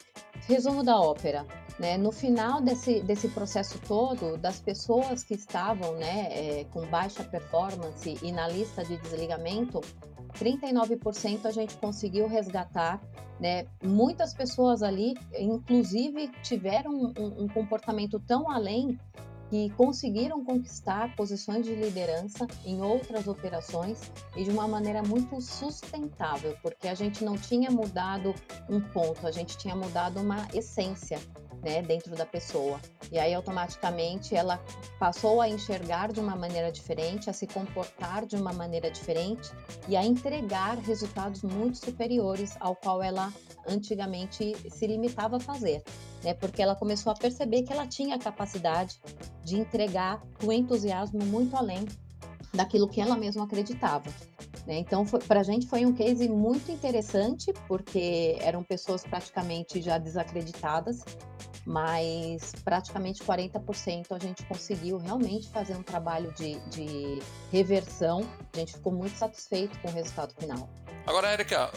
Resumo 0.47 0.83
da 0.83 0.99
ópera. 0.99 1.45
Né? 1.79 1.97
No 1.97 2.11
final 2.11 2.61
desse, 2.61 3.01
desse 3.01 3.27
processo 3.29 3.79
todo, 3.87 4.37
das 4.37 4.59
pessoas 4.59 5.23
que 5.23 5.35
estavam 5.35 5.93
né, 5.95 6.29
é, 6.31 6.63
com 6.71 6.85
baixa 6.87 7.23
performance 7.23 8.17
e 8.21 8.31
na 8.31 8.47
lista 8.47 8.83
de 8.83 8.97
desligamento, 8.97 9.81
39% 10.39 11.45
a 11.45 11.51
gente 11.51 11.75
conseguiu 11.77 12.27
resgatar. 12.27 13.01
Né? 13.39 13.67
Muitas 13.83 14.33
pessoas 14.33 14.81
ali, 14.81 15.13
inclusive, 15.37 16.29
tiveram 16.41 16.91
um, 16.91 17.43
um 17.43 17.47
comportamento 17.47 18.19
tão 18.19 18.49
além 18.49 18.97
que 19.55 19.69
conseguiram 19.69 20.43
conquistar 20.43 21.15
posições 21.15 21.65
de 21.65 21.73
liderança 21.73 22.45
em 22.65 22.81
outras 22.81 23.25
operações 23.25 24.11
e 24.35 24.43
de 24.43 24.49
uma 24.49 24.67
maneira 24.67 25.01
muito 25.01 25.39
sustentável, 25.39 26.57
porque 26.61 26.89
a 26.89 26.93
gente 26.93 27.23
não 27.23 27.37
tinha 27.37 27.71
mudado 27.71 28.35
um 28.69 28.81
ponto, 28.81 29.25
a 29.25 29.31
gente 29.31 29.57
tinha 29.57 29.73
mudado 29.73 30.19
uma 30.19 30.45
essência 30.53 31.17
né, 31.63 31.81
dentro 31.81 32.13
da 32.17 32.25
pessoa. 32.25 32.81
E 33.09 33.17
aí 33.17 33.33
automaticamente 33.33 34.35
ela 34.35 34.61
passou 34.99 35.39
a 35.39 35.47
enxergar 35.47 36.11
de 36.11 36.19
uma 36.19 36.35
maneira 36.35 36.69
diferente, 36.69 37.29
a 37.29 37.33
se 37.33 37.47
comportar 37.47 38.25
de 38.25 38.35
uma 38.35 38.51
maneira 38.51 38.91
diferente 38.91 39.49
e 39.87 39.95
a 39.95 40.05
entregar 40.05 40.77
resultados 40.79 41.43
muito 41.43 41.77
superiores 41.77 42.57
ao 42.59 42.75
qual 42.75 43.01
ela 43.01 43.31
antigamente 43.65 44.53
se 44.69 44.85
limitava 44.85 45.37
a 45.37 45.39
fazer, 45.39 45.81
né? 46.25 46.33
Porque 46.33 46.61
ela 46.61 46.75
começou 46.75 47.11
a 47.11 47.15
perceber 47.15 47.61
que 47.61 47.71
ela 47.71 47.87
tinha 47.87 48.15
a 48.15 48.19
capacidade 48.19 48.99
de 49.43 49.57
entregar 49.57 50.21
com 50.41 50.51
entusiasmo 50.51 51.23
muito 51.23 51.55
além 51.55 51.85
daquilo 52.51 52.89
que 52.89 52.99
ela 52.99 53.15
mesma 53.15 53.43
acreditava. 53.43 54.09
Né? 54.65 54.79
Então, 54.79 55.05
para 55.05 55.41
a 55.41 55.43
gente 55.43 55.67
foi 55.67 55.85
um 55.85 55.93
case 55.93 56.27
muito 56.27 56.71
interessante, 56.71 57.53
porque 57.67 58.37
eram 58.41 58.63
pessoas 58.63 59.03
praticamente 59.03 59.81
já 59.81 59.99
desacreditadas 59.99 61.05
mas 61.67 62.51
praticamente 62.63 63.23
40% 63.23 64.11
a 64.11 64.19
gente 64.19 64.45
conseguiu 64.45 64.99
realmente 64.99 65.49
fazer 65.49 65.75
um 65.75 65.81
trabalho 65.81 66.31
de, 66.33 66.59
de 66.69 67.19
reversão. 67.51 68.21
A 68.53 68.59
gente 68.59 68.73
ficou 68.73 68.93
muito 68.93 69.17
satisfeito 69.17 69.79
com 69.79 69.87
o 69.87 69.91
resultado 69.91 70.35
final. 70.39 70.69
Agora, 71.07 71.33
Erika, 71.33 71.71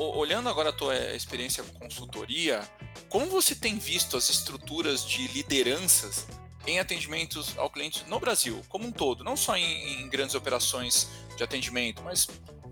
olhando 0.00 0.48
agora 0.48 0.70
a 0.70 0.72
tua 0.72 0.96
experiência 1.14 1.62
com 1.62 1.78
consultoria, 1.78 2.62
como 3.08 3.26
você 3.26 3.54
tem 3.54 3.78
visto 3.78 4.16
as 4.16 4.30
estruturas 4.30 5.04
de 5.06 5.28
lideranças 5.28 6.26
em 6.66 6.78
atendimentos 6.78 7.56
ao 7.58 7.70
cliente 7.70 8.04
no 8.06 8.20
Brasil, 8.20 8.62
como 8.68 8.86
um 8.86 8.92
todo, 8.92 9.24
não 9.24 9.36
só 9.36 9.56
em, 9.56 10.02
em 10.02 10.08
grandes 10.08 10.34
operações 10.34 11.08
de 11.36 11.42
atendimento, 11.42 12.02
mas 12.02 12.26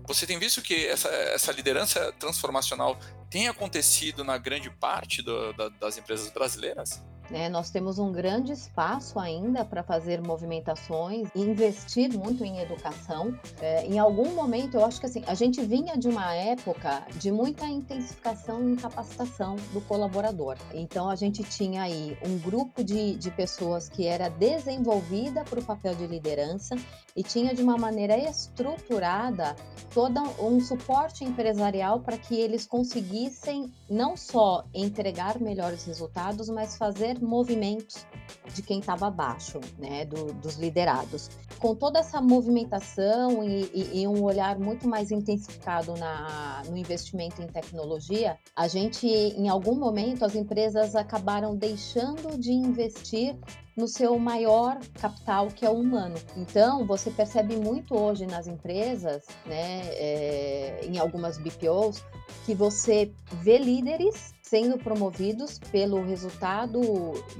você 0.07 0.25
tem 0.25 0.39
visto 0.39 0.61
que 0.61 0.87
essa, 0.87 1.09
essa 1.09 1.51
liderança 1.51 2.11
transformacional 2.13 2.97
tem 3.29 3.47
acontecido 3.47 4.23
na 4.23 4.37
grande 4.37 4.69
parte 4.69 5.21
do, 5.21 5.53
da, 5.53 5.69
das 5.69 5.97
empresas 5.97 6.31
brasileiras? 6.31 7.01
Né? 7.29 7.49
Nós 7.49 7.69
temos 7.69 7.99
um 7.99 8.11
grande 8.11 8.51
espaço 8.51 9.19
ainda 9.19 9.63
para 9.63 9.83
fazer 9.83 10.21
movimentações 10.21 11.29
e 11.35 11.41
investir 11.41 12.11
muito 12.17 12.43
em 12.43 12.59
educação. 12.59 13.37
É, 13.61 13.85
em 13.85 13.99
algum 13.99 14.33
momento, 14.33 14.75
eu 14.75 14.85
acho 14.85 14.99
que 14.99 15.05
assim, 15.05 15.23
a 15.27 15.33
gente 15.33 15.61
vinha 15.61 15.97
de 15.97 16.07
uma 16.07 16.33
época 16.33 17.03
de 17.15 17.31
muita 17.31 17.65
intensificação 17.67 18.69
em 18.69 18.75
capacitação 18.75 19.55
do 19.73 19.81
colaborador. 19.81 20.57
Então, 20.73 21.09
a 21.09 21.15
gente 21.15 21.43
tinha 21.43 21.83
aí 21.83 22.17
um 22.25 22.37
grupo 22.39 22.83
de, 22.83 23.15
de 23.15 23.31
pessoas 23.31 23.89
que 23.89 24.05
era 24.05 24.29
desenvolvida 24.29 25.43
para 25.43 25.59
o 25.59 25.63
papel 25.63 25.95
de 25.95 26.07
liderança 26.07 26.75
e 27.15 27.23
tinha 27.23 27.53
de 27.53 27.61
uma 27.61 27.77
maneira 27.77 28.17
estruturada 28.17 29.55
todo 29.93 30.21
um 30.39 30.59
suporte 30.59 31.23
empresarial 31.23 31.99
para 31.99 32.17
que 32.17 32.35
eles 32.35 32.65
conseguissem 32.65 33.71
não 33.89 34.15
só 34.15 34.63
entregar 34.73 35.39
melhores 35.39 35.83
resultados, 35.85 36.49
mas 36.49 36.77
fazer 36.77 37.18
movimentos 37.25 38.05
de 38.53 38.61
quem 38.61 38.79
estava 38.79 39.07
abaixo, 39.07 39.59
né, 39.77 40.05
do, 40.05 40.33
dos 40.33 40.55
liderados. 40.55 41.29
Com 41.59 41.75
toda 41.75 41.99
essa 41.99 42.21
movimentação 42.21 43.43
e, 43.43 43.69
e, 43.73 44.01
e, 44.01 44.07
um 44.07 44.23
olhar 44.23 44.57
muito 44.57 44.87
mais 44.87 45.11
intensificado 45.11 45.93
na, 45.95 46.61
no 46.67 46.77
investimento 46.77 47.41
em 47.41 47.47
tecnologia, 47.47 48.37
a 48.55 48.67
gente, 48.67 49.07
em 49.07 49.49
algum 49.49 49.75
momento, 49.75 50.23
as 50.23 50.35
empresas 50.35 50.95
acabaram 50.95 51.55
deixando 51.55 52.37
de 52.37 52.51
investir 52.51 53.37
no 53.75 53.87
seu 53.87 54.19
maior 54.19 54.77
capital, 54.99 55.47
que 55.47 55.65
é 55.65 55.69
o 55.69 55.73
humano. 55.73 56.15
Então, 56.35 56.85
você 56.85 57.09
percebe 57.09 57.55
muito 57.55 57.95
hoje 57.95 58.25
nas 58.25 58.45
empresas, 58.45 59.23
né, 59.45 59.81
é, 59.93 60.81
em 60.83 60.97
algumas 60.97 61.37
BPOs, 61.37 62.03
que 62.45 62.53
você 62.53 63.11
vê 63.41 63.57
líderes 63.57 64.33
sendo 64.49 64.77
promovidos 64.77 65.59
pelo 65.71 66.03
resultado 66.03 66.81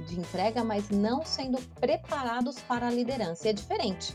de 0.06 0.18
entrega, 0.18 0.62
mas 0.62 0.90
não 0.90 1.24
sendo 1.24 1.58
preparados 1.80 2.60
para 2.60 2.86
a 2.86 2.90
liderança. 2.90 3.48
É 3.48 3.52
diferente 3.52 4.14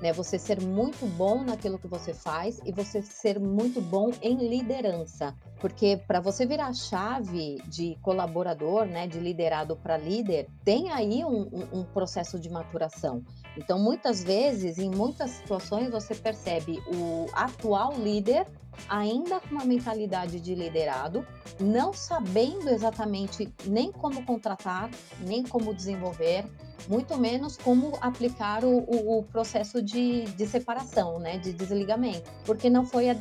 né? 0.00 0.12
Você 0.12 0.38
ser 0.38 0.60
muito 0.60 1.06
bom 1.06 1.42
naquilo 1.42 1.78
que 1.78 1.86
você 1.86 2.12
faz 2.12 2.60
e 2.64 2.72
você 2.72 3.02
ser 3.02 3.38
muito 3.38 3.80
bom 3.80 4.10
em 4.22 4.48
liderança. 4.48 5.34
Porque 5.60 6.00
para 6.06 6.20
você 6.20 6.46
virar 6.46 6.72
chave 6.74 7.56
de 7.66 7.96
colaborador, 8.02 8.84
né, 8.84 9.06
de 9.06 9.18
liderado 9.18 9.76
para 9.76 9.96
líder, 9.96 10.48
tem 10.64 10.90
aí 10.90 11.24
um, 11.24 11.48
um 11.72 11.84
processo 11.84 12.38
de 12.38 12.50
maturação. 12.50 13.22
Então, 13.56 13.78
muitas 13.78 14.22
vezes, 14.22 14.78
em 14.78 14.90
muitas 14.90 15.30
situações, 15.30 15.90
você 15.90 16.14
percebe 16.14 16.78
o 16.86 17.26
atual 17.32 17.94
líder 17.98 18.46
ainda 18.88 19.40
com 19.40 19.54
uma 19.54 19.64
mentalidade 19.64 20.38
de 20.40 20.54
liderado, 20.54 21.26
não 21.58 21.92
sabendo 21.92 22.68
exatamente 22.68 23.52
nem 23.64 23.90
como 23.90 24.24
contratar, 24.24 24.90
nem 25.20 25.42
como 25.42 25.74
desenvolver, 25.74 26.44
muito 26.88 27.16
menos 27.16 27.56
como 27.56 27.96
aplicar 28.00 28.64
o, 28.64 28.78
o, 28.78 29.18
o 29.18 29.22
processo 29.24 29.82
de, 29.82 30.24
de, 30.24 30.46
separação, 30.46 31.18
né, 31.18 31.38
de 31.38 31.52
desligamento, 31.52 32.30
porque 32.44 32.70
não 32.70 32.84
foi 32.84 33.10
uh, 33.10 33.16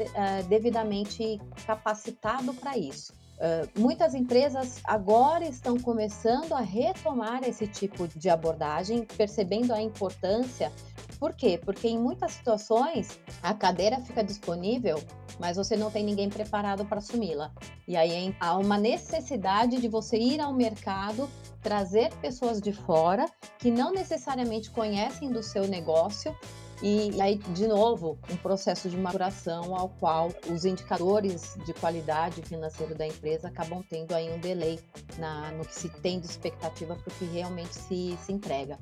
devidamente 0.48 1.40
capacitado 1.66 2.54
para 2.54 2.78
isso. 2.78 3.14
Uh, 3.36 3.80
muitas 3.80 4.16
empresas 4.16 4.80
agora 4.86 5.46
estão 5.46 5.78
começando 5.78 6.54
a 6.54 6.62
retomar 6.62 7.44
esse 7.44 7.68
tipo 7.68 8.08
de 8.08 8.30
abordagem, 8.30 9.06
percebendo 9.18 9.74
a 9.74 9.82
importância. 9.82 10.72
Por 11.20 11.34
quê? 11.34 11.60
Porque 11.64 11.88
em 11.88 11.98
muitas 11.98 12.32
situações 12.32 13.20
a 13.44 13.54
cadeira 13.54 14.00
fica 14.00 14.24
disponível, 14.24 15.02
mas 15.40 15.58
você 15.58 15.76
não 15.76 15.92
tem 15.92 16.04
ninguém 16.04 16.30
preparado 16.30 16.86
para 16.86 17.00
assumi-la. 17.00 17.52
E 17.88 17.98
aí 17.98 18.36
há 18.40 18.58
uma 18.58 18.78
necessidade 18.78 19.82
de 19.82 19.88
você 19.90 20.18
ir 20.18 20.40
ao 20.40 20.54
mercado, 20.54 21.30
trazer 21.62 22.14
pessoas 22.22 22.62
de 22.62 22.72
fora 22.72 23.26
que 23.60 23.70
não 23.70 23.92
necessariamente 23.92 24.70
conhecem 24.72 25.30
do 25.30 25.44
seu 25.44 25.68
negócio 25.68 26.36
e 26.82 27.22
aí, 27.22 27.38
de 27.38 27.68
novo, 27.68 28.18
um 28.30 28.36
processo 28.38 28.90
de 28.90 28.98
maturação 28.98 29.76
ao 29.76 29.90
qual 29.90 30.30
os 30.52 30.66
indicadores 30.66 31.58
de 31.66 31.74
qualidade 31.74 32.42
financeira 32.42 32.94
da 32.94 33.08
empresa 33.08 33.48
acabam 33.48 33.82
tendo 33.90 34.14
aí 34.14 34.30
um 34.32 34.40
delay 34.40 34.80
na, 35.18 35.52
no 35.52 35.64
que 35.66 35.74
se 35.74 35.90
tem 36.02 36.20
de 36.20 36.26
expectativa 36.26 36.96
para 36.96 37.14
o 37.14 37.16
que 37.18 37.26
realmente 37.26 37.74
se, 37.74 38.18
se 38.22 38.34
entrega. 38.34 38.78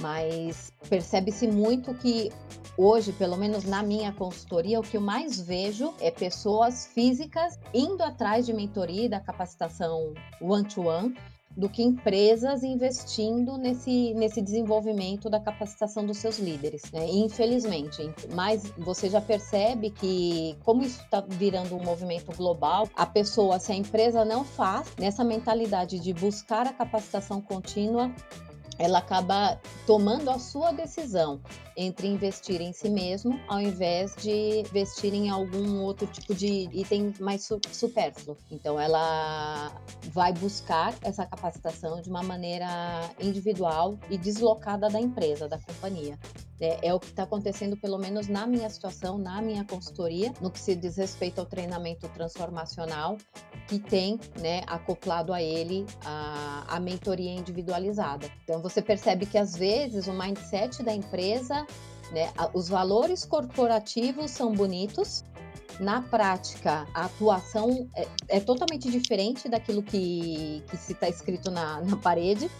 Mas 0.00 0.72
percebe-se 0.88 1.46
muito 1.46 1.94
que 1.94 2.32
hoje, 2.76 3.12
pelo 3.12 3.36
menos 3.36 3.64
na 3.64 3.82
minha 3.82 4.12
consultoria, 4.12 4.80
o 4.80 4.82
que 4.82 4.96
eu 4.96 5.00
mais 5.00 5.40
vejo 5.40 5.94
é 6.00 6.10
pessoas 6.10 6.86
físicas 6.86 7.58
indo 7.72 8.02
atrás 8.02 8.46
de 8.46 8.52
mentoria 8.52 9.04
e 9.04 9.08
da 9.08 9.20
capacitação 9.20 10.14
one-to-one, 10.40 11.10
-one, 11.10 11.16
do 11.60 11.68
que 11.68 11.82
empresas 11.82 12.62
investindo 12.62 13.58
nesse, 13.58 14.14
nesse 14.14 14.40
desenvolvimento 14.40 15.28
da 15.28 15.38
capacitação 15.38 16.06
dos 16.06 16.16
seus 16.16 16.38
líderes. 16.38 16.90
Né? 16.90 17.06
Infelizmente, 17.06 18.10
mas 18.34 18.72
você 18.78 19.10
já 19.10 19.20
percebe 19.20 19.90
que, 19.90 20.56
como 20.64 20.82
isso 20.82 21.02
está 21.02 21.20
virando 21.20 21.76
um 21.76 21.84
movimento 21.84 22.34
global, 22.34 22.88
a 22.96 23.04
pessoa, 23.04 23.58
se 23.58 23.72
a 23.72 23.74
empresa 23.74 24.24
não 24.24 24.42
faz, 24.42 24.88
nessa 24.98 25.22
mentalidade 25.22 26.00
de 26.00 26.14
buscar 26.14 26.66
a 26.66 26.72
capacitação 26.72 27.42
contínua, 27.42 28.10
ela 28.78 28.98
acaba 28.98 29.60
tomando 29.86 30.30
a 30.30 30.38
sua 30.38 30.72
decisão 30.72 31.40
entre 31.76 32.06
investir 32.06 32.60
em 32.60 32.72
si 32.72 32.88
mesmo 32.88 33.40
ao 33.48 33.60
invés 33.60 34.14
de 34.16 34.60
investir 34.60 35.14
em 35.14 35.30
algum 35.30 35.80
outro 35.80 36.06
tipo 36.06 36.34
de 36.34 36.68
item 36.72 37.14
mais 37.20 37.48
supérfluo. 37.72 38.36
Então 38.50 38.78
ela 38.78 39.72
vai 40.12 40.32
buscar 40.32 40.94
essa 41.02 41.24
capacitação 41.26 42.00
de 42.00 42.08
uma 42.08 42.22
maneira 42.22 42.68
individual 43.20 43.98
e 44.10 44.18
deslocada 44.18 44.88
da 44.88 45.00
empresa, 45.00 45.48
da 45.48 45.58
companhia. 45.58 46.18
É, 46.60 46.88
é 46.88 46.94
o 46.94 47.00
que 47.00 47.06
está 47.06 47.22
acontecendo, 47.22 47.76
pelo 47.76 47.98
menos 47.98 48.28
na 48.28 48.46
minha 48.46 48.68
situação, 48.68 49.16
na 49.16 49.40
minha 49.40 49.64
consultoria, 49.64 50.32
no 50.40 50.50
que 50.50 50.58
se 50.58 50.74
diz 50.74 50.96
respeito 50.96 51.38
ao 51.38 51.46
treinamento 51.46 52.08
transformacional, 52.08 53.16
que 53.66 53.78
tem 53.78 54.18
né, 54.38 54.62
acoplado 54.66 55.32
a 55.32 55.42
ele 55.42 55.86
a, 56.04 56.64
a 56.68 56.80
mentoria 56.80 57.32
individualizada. 57.32 58.30
Então, 58.44 58.60
você 58.60 58.82
percebe 58.82 59.26
que 59.26 59.38
às 59.38 59.56
vezes 59.56 60.06
o 60.06 60.12
mindset 60.12 60.82
da 60.82 60.94
empresa, 60.94 61.66
né, 62.12 62.30
os 62.52 62.68
valores 62.68 63.24
corporativos 63.24 64.30
são 64.30 64.52
bonitos, 64.52 65.24
na 65.80 66.02
prática, 66.02 66.86
a 66.92 67.06
atuação 67.06 67.88
é, 67.96 68.06
é, 68.28 68.40
totalmente 68.40 68.90
diferente 68.90 69.48
daquilo 69.48 69.82
que, 69.82 70.62
que 70.68 70.76
se 70.76 70.92
está 70.92 71.08
escrito 71.08 71.50
na, 71.50 71.80
na 71.80 71.96
parede. 71.96 72.50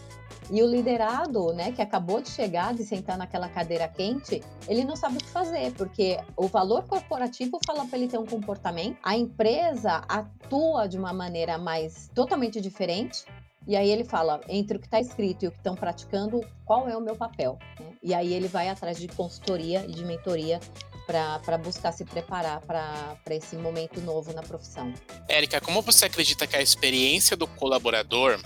E 0.52 0.62
o 0.62 0.66
liderado, 0.66 1.52
né, 1.52 1.70
que 1.70 1.80
acabou 1.80 2.20
de 2.20 2.28
chegar, 2.28 2.74
de 2.74 2.84
sentar 2.84 3.16
naquela 3.16 3.48
cadeira 3.48 3.86
quente, 3.86 4.42
ele 4.66 4.82
não 4.82 4.96
sabe 4.96 5.16
o 5.16 5.18
que 5.18 5.28
fazer, 5.28 5.72
porque 5.74 6.18
o 6.36 6.48
valor 6.48 6.82
corporativo 6.88 7.60
fala 7.64 7.86
para 7.86 7.96
ele 7.96 8.08
ter 8.08 8.18
um 8.18 8.26
comportamento, 8.26 8.98
a 9.00 9.16
empresa 9.16 10.02
atua 10.08 10.88
de 10.88 10.98
uma 10.98 11.12
maneira 11.12 11.56
mais 11.56 12.10
totalmente 12.12 12.60
diferente. 12.60 13.24
E 13.68 13.76
aí 13.76 13.88
ele 13.88 14.04
fala, 14.04 14.40
entre 14.48 14.76
o 14.76 14.80
que 14.80 14.86
está 14.86 14.98
escrito 14.98 15.44
e 15.44 15.48
o 15.48 15.52
que 15.52 15.58
estão 15.58 15.76
praticando, 15.76 16.40
qual 16.64 16.88
é 16.88 16.96
o 16.96 17.00
meu 17.00 17.14
papel? 17.14 17.56
Né? 17.78 17.86
E 18.02 18.12
aí 18.12 18.32
ele 18.32 18.48
vai 18.48 18.68
atrás 18.68 18.98
de 18.98 19.06
consultoria 19.06 19.84
e 19.86 19.92
de 19.92 20.04
mentoria 20.04 20.58
para 21.06 21.58
buscar 21.58 21.92
se 21.92 22.04
preparar 22.04 22.60
para 22.62 23.16
esse 23.28 23.56
momento 23.56 24.00
novo 24.00 24.32
na 24.32 24.42
profissão. 24.42 24.92
Érica, 25.28 25.60
como 25.60 25.82
você 25.82 26.06
acredita 26.06 26.46
que 26.46 26.56
a 26.56 26.62
experiência 26.62 27.36
do 27.36 27.46
colaborador 27.46 28.40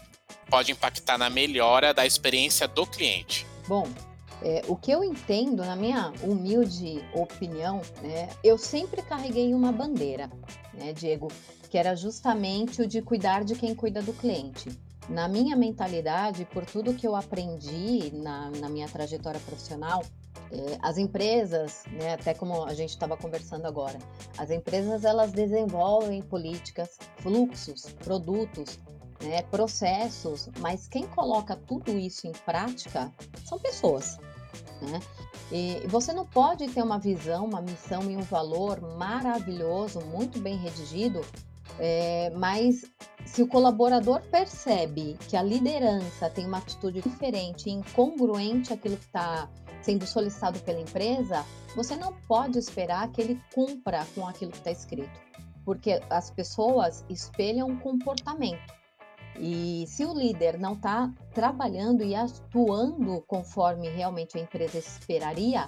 pode 0.49 0.73
impactar 0.73 1.19
na 1.19 1.31
melhora 1.31 1.93
da 1.93 2.07
experiência 2.07 2.67
do 2.69 2.87
cliente? 2.87 3.47
Bom, 3.67 3.89
é, 4.43 4.63
o 4.69 4.77
que 4.77 4.91
eu 4.91 5.03
entendo, 5.03 5.65
na 5.65 5.75
minha 5.75 6.13
humilde 6.23 7.03
opinião, 7.15 7.81
né, 8.03 8.29
eu 8.43 8.59
sempre 8.59 9.01
carreguei 9.03 9.55
uma 9.55 9.73
bandeira, 9.73 10.31
né, 10.75 10.93
Diego, 10.93 11.29
que 11.71 11.79
era 11.79 11.97
justamente 11.97 12.83
o 12.83 12.87
de 12.87 13.01
cuidar 13.01 13.43
de 13.45 13.55
quem 13.55 13.75
cuida 13.75 14.03
do 14.03 14.13
cliente. 14.13 14.71
Na 15.09 15.29
minha 15.29 15.57
mentalidade, 15.57 16.45
por 16.47 16.65
tudo 16.65 16.95
que 16.95 17.07
eu 17.07 17.17
aprendi 17.17 18.11
na, 18.15 18.51
na 18.51 18.69
minha 18.69 18.89
trajetória 18.89 19.41
profissional, 19.41 20.03
é, 20.51 20.79
as 20.81 20.99
empresas, 20.99 21.85
né, 21.91 22.15
até 22.15 22.35
como 22.35 22.65
a 22.65 22.75
gente 22.75 22.91
estava 22.91 23.17
conversando 23.17 23.67
agora, 23.67 23.99
as 24.37 24.51
empresas 24.51 25.05
elas 25.05 25.33
desenvolvem 25.33 26.23
políticas, 26.23 26.99
fluxos, 27.17 27.87
produtos 28.05 28.79
né, 29.23 29.43
processos, 29.43 30.49
mas 30.59 30.89
quem 30.89 31.07
coloca 31.07 31.57
tudo 31.57 31.97
isso 31.97 32.27
em 32.27 32.33
prática 32.33 33.13
são 33.45 33.59
pessoas. 33.59 34.19
Né? 34.81 35.01
E 35.53 35.87
você 35.89 36.13
não 36.13 36.27
pode 36.27 36.69
ter 36.69 36.83
uma 36.83 36.99
visão, 36.99 37.45
uma 37.45 37.61
missão 37.61 38.11
e 38.11 38.17
um 38.17 38.23
valor 38.23 38.81
maravilhoso, 38.97 40.01
muito 40.01 40.41
bem 40.41 40.57
redigido, 40.57 41.21
é, 41.79 42.31
mas 42.37 42.85
se 43.27 43.43
o 43.43 43.49
colaborador 43.49 44.21
percebe 44.31 45.17
que 45.29 45.37
a 45.37 45.43
liderança 45.43 46.31
tem 46.31 46.47
uma 46.47 46.59
atitude 46.59 47.01
diferente, 47.01 47.71
incongruente 47.71 48.73
àquilo 48.73 48.97
que 48.97 49.05
está 49.05 49.49
sendo 49.83 50.07
solicitado 50.07 50.59
pela 50.61 50.81
empresa, 50.81 51.45
você 51.75 51.97
não 51.97 52.13
pode 52.29 52.59
esperar 52.59 53.11
que 53.11 53.21
ele 53.21 53.41
cumpra 53.55 54.07
com 54.15 54.27
aquilo 54.27 54.53
que 54.53 54.59
está 54.59 54.71
escrito, 54.71 55.21
porque 55.65 56.01
as 56.09 56.31
pessoas 56.31 57.05
espelham 57.09 57.77
comportamento. 57.79 58.84
E 59.39 59.85
se 59.89 60.05
o 60.05 60.13
líder 60.13 60.59
não 60.59 60.75
está 60.75 61.13
trabalhando 61.33 62.05
e 62.05 62.15
atuando 62.15 63.23
conforme 63.27 63.89
realmente 63.89 64.39
a 64.39 64.41
empresa 64.41 64.79
esperaria, 64.79 65.67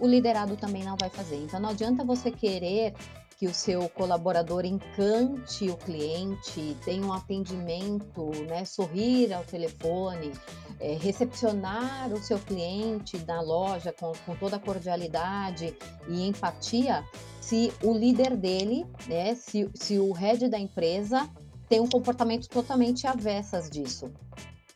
o 0.00 0.06
liderado 0.06 0.56
também 0.56 0.84
não 0.84 0.96
vai 0.98 1.08
fazer. 1.08 1.36
Então 1.36 1.60
não 1.60 1.70
adianta 1.70 2.04
você 2.04 2.30
querer 2.30 2.94
que 3.36 3.46
o 3.46 3.54
seu 3.54 3.88
colaborador 3.88 4.64
encante 4.64 5.68
o 5.68 5.76
cliente, 5.76 6.76
tenha 6.84 7.04
um 7.04 7.12
atendimento, 7.12 8.30
né, 8.46 8.64
sorrir 8.64 9.32
ao 9.32 9.44
telefone, 9.44 10.32
é, 10.80 10.94
recepcionar 10.94 12.12
o 12.12 12.22
seu 12.22 12.38
cliente 12.38 13.18
da 13.18 13.40
loja 13.40 13.92
com, 13.92 14.12
com 14.24 14.36
toda 14.36 14.56
a 14.56 14.60
cordialidade 14.60 15.76
e 16.08 16.26
empatia, 16.26 17.04
se 17.40 17.72
o 17.82 17.92
líder 17.92 18.36
dele, 18.36 18.86
né, 19.06 19.34
se, 19.34 19.68
se 19.74 19.98
o 19.98 20.12
head 20.12 20.48
da 20.48 20.58
empresa 20.58 21.28
tem 21.74 21.80
um 21.80 21.88
comportamento 21.88 22.48
totalmente 22.48 23.04
avessas 23.04 23.68
disso. 23.68 24.08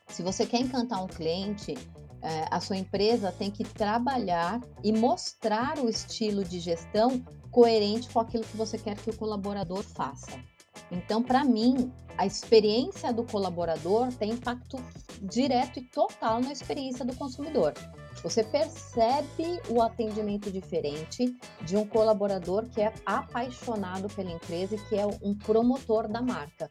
Se 0.09 0.21
você 0.21 0.45
quer 0.45 0.59
encantar 0.59 1.01
um 1.01 1.07
cliente, 1.07 1.75
é, 2.21 2.45
a 2.51 2.59
sua 2.59 2.77
empresa 2.77 3.31
tem 3.31 3.53
que 3.53 3.63
trabalhar 3.63 4.61
e 4.83 4.91
mostrar 4.91 5.79
o 5.79 5.89
estilo 5.89 6.43
de 6.43 6.59
gestão 6.59 7.25
coerente 7.53 8.09
com 8.09 8.19
aquilo 8.19 8.43
que 8.43 8.57
você 8.57 8.77
quer 8.77 8.97
que 8.97 9.11
o 9.11 9.17
colaborador 9.17 9.85
faça. 9.85 10.43
Então, 10.91 11.23
para 11.23 11.45
mim, 11.45 11.93
a 12.17 12.27
experiência 12.27 13.13
do 13.13 13.23
colaborador 13.23 14.13
tem 14.15 14.33
impacto 14.33 14.77
direto 15.23 15.79
e 15.79 15.85
total 15.85 16.41
na 16.41 16.51
experiência 16.51 17.05
do 17.05 17.15
consumidor. 17.15 17.75
Você 18.23 18.43
percebe 18.43 19.61
o 19.69 19.81
atendimento 19.81 20.51
diferente 20.51 21.37
de 21.63 21.77
um 21.77 21.87
colaborador 21.87 22.67
que 22.69 22.81
é 22.81 22.93
apaixonado 23.07 24.09
pela 24.09 24.31
empresa 24.31 24.75
e 24.75 24.79
que 24.79 24.97
é 24.97 25.07
um 25.23 25.35
promotor 25.35 26.09
da 26.09 26.21
marca. 26.21 26.71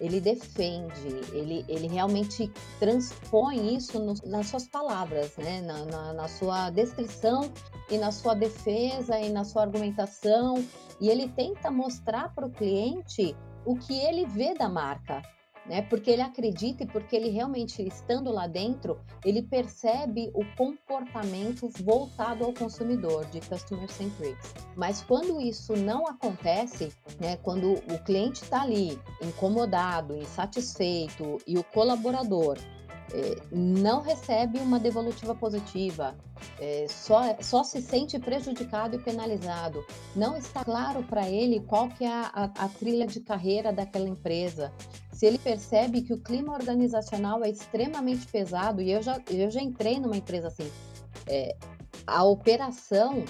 Ele 0.00 0.20
defende, 0.20 1.08
ele, 1.32 1.64
ele 1.68 1.88
realmente 1.88 2.50
transpõe 2.78 3.74
isso 3.74 3.98
no, 3.98 4.14
nas 4.24 4.46
suas 4.48 4.66
palavras, 4.68 5.36
né? 5.36 5.60
Na, 5.60 5.84
na, 5.84 6.12
na 6.12 6.28
sua 6.28 6.70
descrição 6.70 7.50
e 7.90 7.96
na 7.96 8.12
sua 8.12 8.34
defesa 8.34 9.18
e 9.18 9.30
na 9.30 9.44
sua 9.44 9.62
argumentação. 9.62 10.64
E 11.00 11.08
ele 11.08 11.28
tenta 11.28 11.70
mostrar 11.70 12.34
para 12.34 12.46
o 12.46 12.50
cliente 12.50 13.36
o 13.64 13.76
que 13.76 13.98
ele 13.98 14.26
vê 14.26 14.54
da 14.54 14.68
marca, 14.68 15.22
né? 15.68 15.82
Porque 15.82 16.10
ele 16.10 16.22
acredita 16.22 16.82
e 16.82 16.86
porque 16.86 17.14
ele 17.14 17.28
realmente 17.28 17.86
estando 17.86 18.32
lá 18.32 18.46
dentro, 18.46 18.98
ele 19.24 19.42
percebe 19.42 20.30
o 20.34 20.44
comportamento 20.56 21.68
voltado 21.82 22.44
ao 22.44 22.52
consumidor 22.52 23.26
de 23.26 23.40
customer 23.40 23.88
centric. 23.90 24.36
Mas 24.74 25.02
quando 25.02 25.40
isso 25.40 25.76
não 25.76 26.06
acontece, 26.06 26.92
né? 27.20 27.36
Quando 27.36 27.74
o 27.74 27.98
cliente 28.04 28.42
está 28.42 28.62
ali 28.62 28.98
incomodado, 29.22 30.16
insatisfeito 30.16 31.38
e 31.46 31.58
o 31.58 31.64
colaborador 31.64 32.58
é, 33.12 33.36
não 33.50 34.00
recebe 34.00 34.58
uma 34.58 34.78
devolutiva 34.78 35.34
positiva, 35.34 36.14
é, 36.60 36.86
só, 36.88 37.36
só 37.40 37.64
se 37.64 37.80
sente 37.80 38.18
prejudicado 38.18 38.96
e 38.96 38.98
penalizado. 38.98 39.84
Não 40.14 40.36
está 40.36 40.64
claro 40.64 41.02
para 41.02 41.28
ele 41.28 41.60
qual 41.60 41.88
que 41.88 42.04
é 42.04 42.12
a, 42.12 42.50
a, 42.56 42.68
trilha 42.68 43.06
de 43.06 43.20
carreira 43.20 43.72
daquela 43.72 44.08
empresa. 44.08 44.72
Se 45.18 45.26
ele 45.26 45.36
percebe 45.36 46.02
que 46.02 46.12
o 46.12 46.18
clima 46.18 46.52
organizacional 46.52 47.42
é 47.42 47.50
extremamente 47.50 48.24
pesado, 48.28 48.80
e 48.80 48.92
eu 48.92 49.02
já, 49.02 49.20
eu 49.28 49.50
já 49.50 49.60
entrei 49.60 49.98
numa 49.98 50.16
empresa 50.16 50.46
assim, 50.46 50.70
é, 51.26 51.56
a 52.06 52.22
operação 52.22 53.24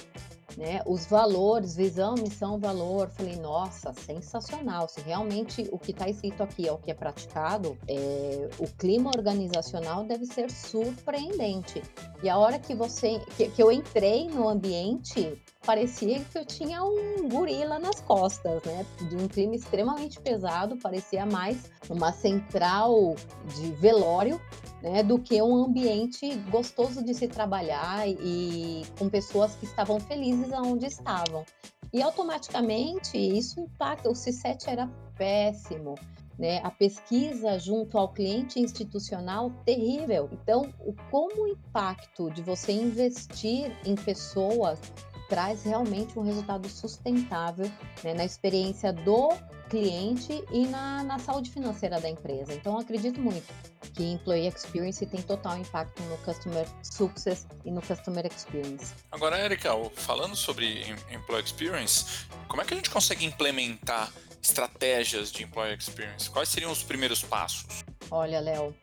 né? 0.58 0.82
Os 0.84 1.06
valores, 1.06 1.76
visão, 1.76 2.16
missão, 2.16 2.58
valor. 2.58 3.08
Falei, 3.10 3.36
nossa, 3.36 3.92
sensacional. 3.92 4.88
Se 4.88 5.00
realmente 5.00 5.68
o 5.70 5.78
que 5.78 5.92
está 5.92 6.08
escrito 6.08 6.42
aqui 6.42 6.66
é 6.66 6.72
o 6.72 6.78
que 6.78 6.90
é 6.90 6.94
praticado, 6.94 7.78
é, 7.86 8.48
o 8.58 8.66
clima 8.66 9.10
organizacional 9.16 10.04
deve 10.04 10.26
ser 10.26 10.50
surpreendente. 10.50 11.80
E 12.24 12.28
a 12.28 12.36
hora 12.36 12.58
que 12.58 12.74
você, 12.74 13.20
que, 13.36 13.48
que 13.48 13.62
eu 13.62 13.70
entrei 13.70 14.26
no 14.26 14.48
ambiente, 14.48 15.40
parecia 15.68 16.24
que 16.24 16.38
eu 16.38 16.46
tinha 16.46 16.82
um 16.82 17.28
gorila 17.28 17.78
nas 17.78 18.00
costas, 18.00 18.62
né? 18.64 18.86
De 19.06 19.14
um 19.16 19.28
clima 19.28 19.54
extremamente 19.54 20.18
pesado, 20.18 20.78
parecia 20.78 21.26
mais 21.26 21.70
uma 21.90 22.10
central 22.10 23.14
de 23.54 23.70
velório 23.72 24.40
né, 24.82 25.02
do 25.02 25.18
que 25.18 25.42
um 25.42 25.64
ambiente 25.66 26.34
gostoso 26.50 27.04
de 27.04 27.12
se 27.12 27.28
trabalhar 27.28 28.08
e 28.08 28.82
com 28.98 29.10
pessoas 29.10 29.56
que 29.56 29.66
estavam 29.66 30.00
felizes 30.00 30.54
aonde 30.54 30.86
estavam. 30.86 31.44
E 31.92 32.00
automaticamente 32.00 33.18
isso 33.18 33.60
impacta. 33.60 34.08
O 34.08 34.14
C7 34.14 34.68
era 34.68 34.86
péssimo. 35.18 35.96
né? 36.38 36.60
A 36.64 36.70
pesquisa 36.70 37.58
junto 37.58 37.98
ao 37.98 38.08
cliente 38.10 38.58
institucional 38.58 39.50
terrível. 39.66 40.30
Então, 40.32 40.72
o 40.80 40.94
como 41.10 41.42
o 41.42 41.48
impacto 41.48 42.30
de 42.30 42.40
você 42.40 42.72
investir 42.72 43.70
em 43.84 43.94
pessoas 43.94 44.80
traz 45.28 45.62
realmente 45.62 46.18
um 46.18 46.22
resultado 46.22 46.68
sustentável 46.68 47.70
né, 48.02 48.14
na 48.14 48.24
experiência 48.24 48.92
do 48.92 49.32
cliente 49.68 50.42
e 50.50 50.66
na, 50.66 51.04
na 51.04 51.18
saúde 51.18 51.50
financeira 51.50 52.00
da 52.00 52.08
empresa. 52.08 52.54
Então, 52.54 52.78
acredito 52.78 53.20
muito 53.20 53.46
que 53.94 54.02
Employee 54.02 54.48
Experience 54.48 55.04
tem 55.04 55.20
total 55.22 55.58
impacto 55.58 56.02
no 56.04 56.16
Customer 56.18 56.66
Success 56.82 57.46
e 57.64 57.70
no 57.70 57.82
Customer 57.82 58.26
Experience. 58.26 58.94
Agora, 59.10 59.38
Erika, 59.38 59.70
falando 59.94 60.34
sobre 60.34 60.84
Employee 61.12 61.44
Experience, 61.44 62.26
como 62.48 62.62
é 62.62 62.64
que 62.64 62.72
a 62.72 62.76
gente 62.76 62.90
consegue 62.90 63.24
implementar 63.26 64.10
estratégias 64.42 65.30
de 65.30 65.44
Employee 65.44 65.76
Experience? 65.76 66.30
Quais 66.30 66.48
seriam 66.48 66.72
os 66.72 66.82
primeiros 66.82 67.22
passos? 67.22 67.84
Olha, 68.10 68.40
Léo, 68.40 68.74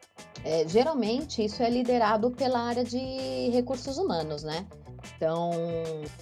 é, 0.43 0.67
geralmente 0.67 1.43
isso 1.43 1.63
é 1.63 1.69
liderado 1.69 2.29
pela 2.31 2.59
área 2.59 2.83
de 2.83 3.49
recursos 3.51 3.97
humanos, 3.97 4.43
né? 4.43 4.67
Então, 5.15 5.51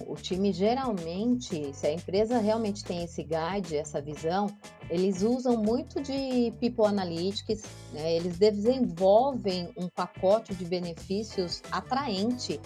o 0.06 0.14
time 0.14 0.52
geralmente, 0.52 1.72
se 1.72 1.86
a 1.86 1.92
empresa 1.92 2.38
realmente 2.38 2.84
tem 2.84 3.04
esse 3.04 3.22
guide, 3.22 3.76
essa 3.76 4.00
visão, 4.00 4.46
eles 4.90 5.22
usam 5.22 5.56
muito 5.56 6.00
de 6.02 6.52
People 6.60 6.86
Analytics, 6.86 7.62
né? 7.92 8.14
eles 8.16 8.38
desenvolvem 8.38 9.72
um 9.76 9.88
pacote 9.88 10.54
de 10.54 10.64
benefícios 10.64 11.62
atraente 11.70 12.60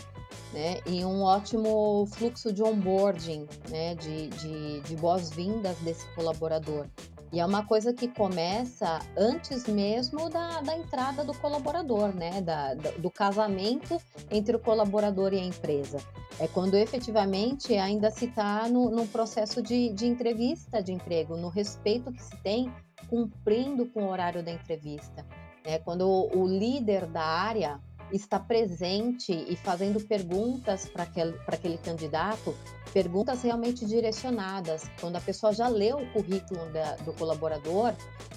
né? 0.52 0.80
e 0.86 1.04
um 1.04 1.22
ótimo 1.22 2.06
fluxo 2.14 2.52
de 2.52 2.62
onboarding, 2.62 3.46
né? 3.70 3.94
de, 3.94 4.28
de, 4.28 4.80
de 4.80 4.96
boas-vindas 4.96 5.76
desse 5.78 6.06
colaborador. 6.14 6.86
E 7.30 7.40
é 7.40 7.44
uma 7.44 7.64
coisa 7.64 7.92
que 7.92 8.08
começa 8.08 9.00
antes 9.16 9.66
mesmo 9.66 10.30
da, 10.30 10.60
da 10.62 10.76
entrada 10.76 11.22
do 11.22 11.34
colaborador, 11.34 12.14
né? 12.14 12.40
Da, 12.40 12.74
do 12.74 13.10
casamento 13.10 14.00
entre 14.30 14.56
o 14.56 14.58
colaborador 14.58 15.34
e 15.34 15.38
a 15.38 15.44
empresa. 15.44 15.98
É 16.40 16.48
quando 16.48 16.74
efetivamente 16.74 17.74
ainda 17.74 18.10
se 18.10 18.26
está 18.26 18.68
no, 18.68 19.06
processo 19.08 19.60
de, 19.60 19.90
de 19.90 20.06
entrevista 20.06 20.82
de 20.82 20.92
emprego, 20.92 21.36
no 21.36 21.48
respeito 21.48 22.12
que 22.12 22.22
se 22.22 22.36
tem, 22.38 22.72
cumprindo 23.08 23.86
com 23.86 24.04
o 24.04 24.10
horário 24.10 24.42
da 24.42 24.52
entrevista. 24.52 25.26
É 25.64 25.78
quando 25.78 26.08
o 26.08 26.46
líder 26.46 27.06
da 27.06 27.24
área 27.24 27.80
está 28.12 28.38
presente 28.38 29.32
e 29.32 29.56
fazendo 29.56 30.00
perguntas 30.00 30.88
para 30.88 31.04
aquele, 31.04 31.34
aquele 31.46 31.78
candidato, 31.78 32.54
perguntas 32.92 33.42
realmente 33.42 33.84
direcionadas. 33.84 34.90
Quando 35.00 35.16
a 35.16 35.20
pessoa 35.20 35.52
já 35.52 35.68
leu 35.68 35.98
o 35.98 36.12
currículo 36.12 36.70
da, 36.72 36.96
do 36.96 37.12
colaborador, 37.12 37.94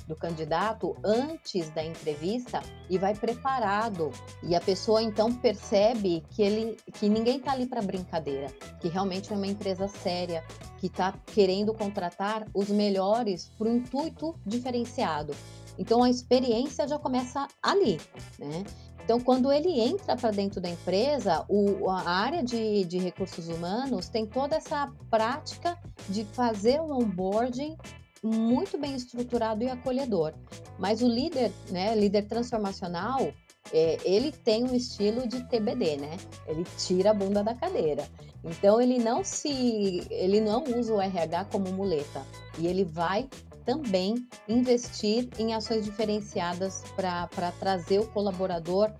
do 0.07 0.15
candidato, 0.15 0.95
antes 1.03 1.69
da 1.69 1.83
entrevista 1.83 2.61
e 2.89 2.97
vai 2.97 3.15
preparado. 3.15 4.11
E 4.43 4.55
a 4.55 4.59
pessoa 4.59 5.01
então 5.01 5.33
percebe 5.33 6.23
que, 6.31 6.41
ele, 6.41 6.77
que 6.93 7.07
ninguém 7.07 7.37
está 7.37 7.53
ali 7.53 7.65
para 7.65 7.81
brincadeira, 7.81 8.47
que 8.79 8.89
realmente 8.89 9.31
é 9.31 9.35
uma 9.35 9.47
empresa 9.47 9.87
séria, 9.87 10.43
que 10.79 10.87
está 10.87 11.13
querendo 11.27 11.73
contratar 11.73 12.45
os 12.53 12.67
melhores 12.69 13.49
para 13.57 13.67
o 13.67 13.71
intuito 13.71 14.35
diferenciado. 14.45 15.33
Então 15.77 16.03
a 16.03 16.09
experiência 16.09 16.87
já 16.87 16.99
começa 16.99 17.47
ali, 17.61 17.99
né? 18.37 18.63
Então, 19.03 19.19
quando 19.19 19.51
ele 19.51 19.79
entra 19.79 20.15
para 20.15 20.31
dentro 20.31 20.61
da 20.61 20.69
empresa, 20.69 21.43
o, 21.49 21.89
a 21.89 22.07
área 22.07 22.43
de, 22.43 22.85
de 22.85 22.99
recursos 22.99 23.49
humanos 23.49 24.07
tem 24.07 24.25
toda 24.25 24.55
essa 24.55 24.91
prática 25.09 25.77
de 26.07 26.23
fazer 26.23 26.79
um 26.79 26.93
onboarding 26.93 27.75
muito 28.23 28.77
bem 28.77 28.95
estruturado 28.95 29.63
e 29.63 29.69
acolhedor. 29.69 30.33
Mas 30.77 31.01
o 31.01 31.07
líder, 31.07 31.51
né, 31.71 31.95
líder 31.95 32.27
transformacional, 32.27 33.33
é, 33.73 33.97
ele 34.03 34.31
tem 34.31 34.63
um 34.63 34.75
estilo 34.75 35.27
de 35.27 35.43
TBD, 35.47 35.97
né? 35.97 36.17
Ele 36.47 36.65
tira 36.77 37.11
a 37.11 37.13
bunda 37.13 37.43
da 37.43 37.55
cadeira. 37.55 38.07
Então 38.43 38.81
ele 38.81 38.97
não 38.97 39.23
se, 39.23 40.07
ele 40.09 40.41
não 40.41 40.63
usa 40.63 40.93
o 40.93 41.01
RH 41.01 41.45
como 41.45 41.71
muleta 41.71 42.25
e 42.57 42.67
ele 42.67 42.83
vai 42.83 43.29
também 43.65 44.27
investir 44.47 45.29
em 45.37 45.53
ações 45.53 45.85
diferenciadas 45.85 46.83
para 46.95 47.51
trazer 47.59 47.99
o 47.99 48.07
colaborador, 48.07 48.91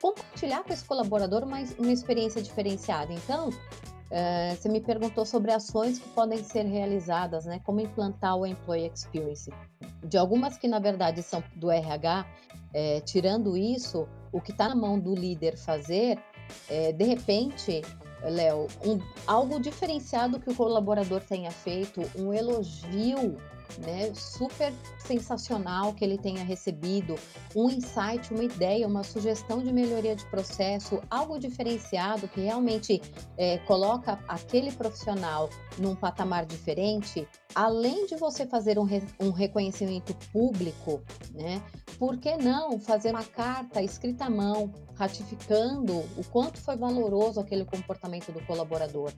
compartilhar 0.00 0.62
com 0.62 0.72
esse 0.72 0.84
colaborador 0.84 1.44
uma, 1.44 1.58
uma 1.78 1.92
experiência 1.92 2.42
diferenciada. 2.42 3.12
Então, 3.12 3.48
uh, 3.48 4.56
você 4.56 4.68
me 4.68 4.80
perguntou 4.80 5.24
sobre 5.24 5.52
ações 5.52 5.98
que 5.98 6.08
podem 6.10 6.42
ser 6.42 6.64
realizadas, 6.64 7.44
né? 7.44 7.60
Como 7.64 7.80
implantar 7.80 8.36
o 8.36 8.46
Employee 8.46 8.90
Experience. 8.92 9.50
De 10.04 10.18
algumas 10.18 10.56
que, 10.56 10.66
na 10.66 10.78
verdade, 10.78 11.22
são 11.22 11.42
do 11.56 11.70
RH, 11.70 12.26
é, 12.74 13.00
tirando 13.00 13.56
isso, 13.56 14.08
o 14.32 14.40
que 14.40 14.50
está 14.50 14.68
na 14.68 14.74
mão 14.74 14.98
do 14.98 15.14
líder 15.14 15.56
fazer, 15.56 16.18
é, 16.68 16.92
de 16.92 17.04
repente, 17.04 17.82
Léo, 18.22 18.66
um, 18.84 18.98
algo 19.26 19.60
diferenciado 19.60 20.38
que 20.38 20.50
o 20.50 20.54
colaborador 20.54 21.20
tenha 21.20 21.50
feito, 21.50 22.00
um 22.16 22.32
elogio 22.32 23.36
né, 23.78 24.12
super 24.14 24.72
sensacional 24.98 25.92
que 25.92 26.04
ele 26.04 26.18
tenha 26.18 26.44
recebido, 26.44 27.14
um 27.54 27.68
insight, 27.68 28.32
uma 28.32 28.44
ideia, 28.44 28.86
uma 28.86 29.02
sugestão 29.02 29.62
de 29.62 29.72
melhoria 29.72 30.14
de 30.14 30.24
processo, 30.26 31.00
algo 31.10 31.38
diferenciado 31.38 32.28
que 32.28 32.40
realmente 32.40 33.00
é, 33.36 33.58
coloca 33.58 34.18
aquele 34.28 34.72
profissional 34.72 35.48
num 35.78 35.94
patamar 35.94 36.46
diferente, 36.46 37.26
além 37.54 38.06
de 38.06 38.16
você 38.16 38.46
fazer 38.46 38.78
um, 38.78 38.84
re, 38.84 39.02
um 39.20 39.30
reconhecimento 39.30 40.14
público, 40.32 41.02
né, 41.34 41.62
por 41.98 42.18
que 42.18 42.36
não 42.36 42.78
fazer 42.78 43.10
uma 43.10 43.24
carta 43.24 43.82
escrita 43.82 44.24
à 44.24 44.30
mão, 44.30 44.72
ratificando 44.94 45.98
o 46.16 46.24
quanto 46.30 46.60
foi 46.60 46.76
valoroso 46.76 47.40
aquele 47.40 47.64
comportamento 47.64 48.32
do 48.32 48.40
colaborador? 48.46 49.12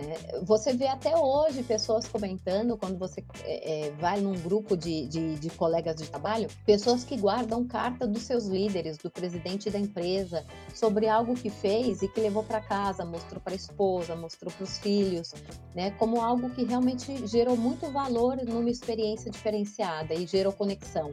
É, 0.00 0.40
você 0.40 0.72
vê 0.72 0.86
até 0.86 1.14
hoje 1.14 1.62
pessoas 1.62 2.08
comentando, 2.08 2.76
quando 2.76 2.98
você 2.98 3.22
é, 3.44 3.88
é, 3.88 3.90
vai 3.92 4.20
num 4.20 4.32
grupo 4.32 4.76
de, 4.76 5.06
de, 5.06 5.34
de, 5.36 5.50
colegas 5.50 5.96
de 5.96 6.08
trabalho, 6.08 6.48
pessoas 6.64 7.04
que 7.04 7.16
guardam 7.16 7.66
carta 7.66 8.06
dos 8.06 8.22
seus 8.22 8.46
líderes, 8.46 8.96
do 8.96 9.10
presidente 9.10 9.68
da 9.68 9.78
empresa, 9.78 10.44
sobre 10.74 11.06
algo 11.06 11.34
que 11.34 11.50
fez 11.50 12.00
e 12.00 12.08
que 12.08 12.20
levou 12.20 12.42
para 12.42 12.60
casa, 12.60 13.04
mostrou 13.04 13.40
para 13.40 13.52
a 13.52 13.56
esposa, 13.56 14.16
mostrou 14.16 14.50
para 14.50 14.64
os 14.64 14.78
filhos, 14.78 15.34
né, 15.74 15.90
como 15.92 16.20
algo 16.20 16.48
que 16.50 16.64
realmente 16.64 17.26
gerou 17.26 17.56
muito 17.56 17.90
valor 17.90 18.36
numa 18.36 18.70
experiência 18.70 19.30
diferenciada 19.30 20.14
e 20.14 20.26
gerou 20.26 20.52
conexão. 20.52 21.12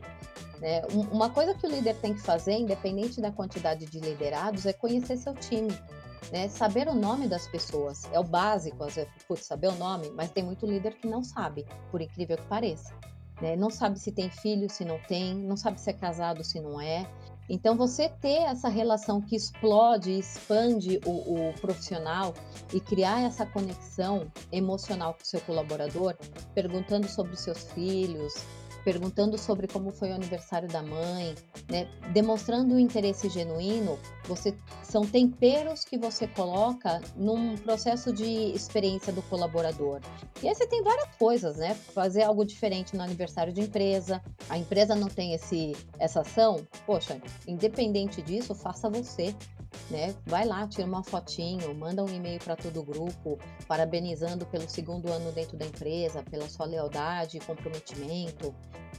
Né? 0.59 0.81
Uma 1.11 1.29
coisa 1.29 1.53
que 1.53 1.67
o 1.67 1.69
líder 1.69 1.95
tem 1.97 2.13
que 2.13 2.21
fazer, 2.21 2.53
independente 2.53 3.19
da 3.19 3.31
quantidade 3.31 3.85
de 3.85 3.99
liderados, 3.99 4.65
é 4.65 4.73
conhecer 4.73 5.17
seu 5.17 5.33
time. 5.33 5.77
Né? 6.31 6.47
Saber 6.49 6.87
o 6.87 6.93
nome 6.93 7.27
das 7.27 7.47
pessoas 7.47 8.03
é 8.11 8.19
o 8.19 8.23
básico, 8.23 8.83
às 8.83 8.95
vezes, 8.95 9.11
putz, 9.27 9.45
saber 9.45 9.67
o 9.67 9.75
nome, 9.75 10.09
mas 10.11 10.31
tem 10.31 10.43
muito 10.43 10.65
líder 10.65 10.95
que 10.95 11.07
não 11.07 11.23
sabe, 11.23 11.65
por 11.89 12.01
incrível 12.01 12.37
que 12.37 12.47
pareça. 12.47 12.93
Né? 13.41 13.55
Não 13.55 13.69
sabe 13.69 13.99
se 13.99 14.11
tem 14.11 14.29
filho, 14.29 14.69
se 14.69 14.83
não 14.83 14.99
tem, 15.07 15.35
não 15.35 15.55
sabe 15.55 15.79
se 15.79 15.89
é 15.89 15.93
casado, 15.93 16.43
se 16.43 16.59
não 16.59 16.81
é. 16.81 17.07
Então, 17.49 17.77
você 17.77 18.09
ter 18.09 18.41
essa 18.41 18.67
relação 18.67 19.21
que 19.21 19.35
explode, 19.35 20.11
expande 20.19 20.99
o, 21.05 21.49
o, 21.49 21.53
profissional 21.61 22.33
e 22.73 22.79
criar 22.79 23.21
essa 23.21 23.45
conexão 23.45 24.29
emocional 24.51 25.13
com 25.13 25.23
o 25.23 25.25
seu 25.25 25.39
colaborador, 25.41 26.13
perguntando 26.53 27.07
sobre 27.07 27.33
os 27.33 27.39
seus 27.39 27.63
filhos, 27.71 28.33
perguntando 28.87 29.37
sobre 29.37 29.67
como 29.67 29.91
foi 29.91 30.11
o 30.11 30.13
aniversário 30.13 30.65
da 30.69 30.81
mãe, 30.81 31.35
né? 31.69 31.89
demonstrando 32.13 32.73
um 32.73 32.79
interesse 32.79 33.27
genuíno, 33.27 33.99
você 34.23 34.55
são 34.81 35.05
temperos 35.05 35.83
que 35.83 35.97
você 35.97 36.25
coloca 36.25 37.01
num 37.13 37.57
processo 37.57 38.13
de 38.13 38.23
experiência 38.53 39.11
do 39.11 39.21
colaborador. 39.23 39.99
E 40.41 40.47
aí 40.47 40.55
você 40.55 40.65
tem 40.65 40.81
várias 40.81 41.13
coisas, 41.17 41.57
né? 41.57 41.73
Fazer 41.73 42.23
algo 42.23 42.45
diferente 42.45 42.95
no 42.95 43.03
aniversário 43.03 43.51
de 43.51 43.59
empresa. 43.59 44.23
A 44.47 44.57
empresa 44.57 44.95
não 44.95 45.09
tem 45.09 45.33
esse 45.33 45.75
essa 45.99 46.21
ação, 46.21 46.65
poxa, 46.85 47.21
independente 47.45 48.21
disso, 48.21 48.55
faça 48.55 48.89
você 48.89 49.35
né? 49.89 50.15
Vai 50.25 50.45
lá, 50.45 50.67
tira 50.67 50.87
uma 50.87 51.03
fotinho, 51.03 51.73
manda 51.75 52.03
um 52.03 52.09
e-mail 52.09 52.39
para 52.39 52.55
todo 52.55 52.79
o 52.79 52.83
grupo, 52.83 53.39
parabenizando 53.67 54.45
pelo 54.45 54.69
segundo 54.69 55.11
ano 55.11 55.31
dentro 55.31 55.57
da 55.57 55.65
empresa, 55.65 56.23
pela 56.23 56.49
sua 56.49 56.65
lealdade 56.65 57.37
e 57.37 57.39
comprometimento, 57.39 58.53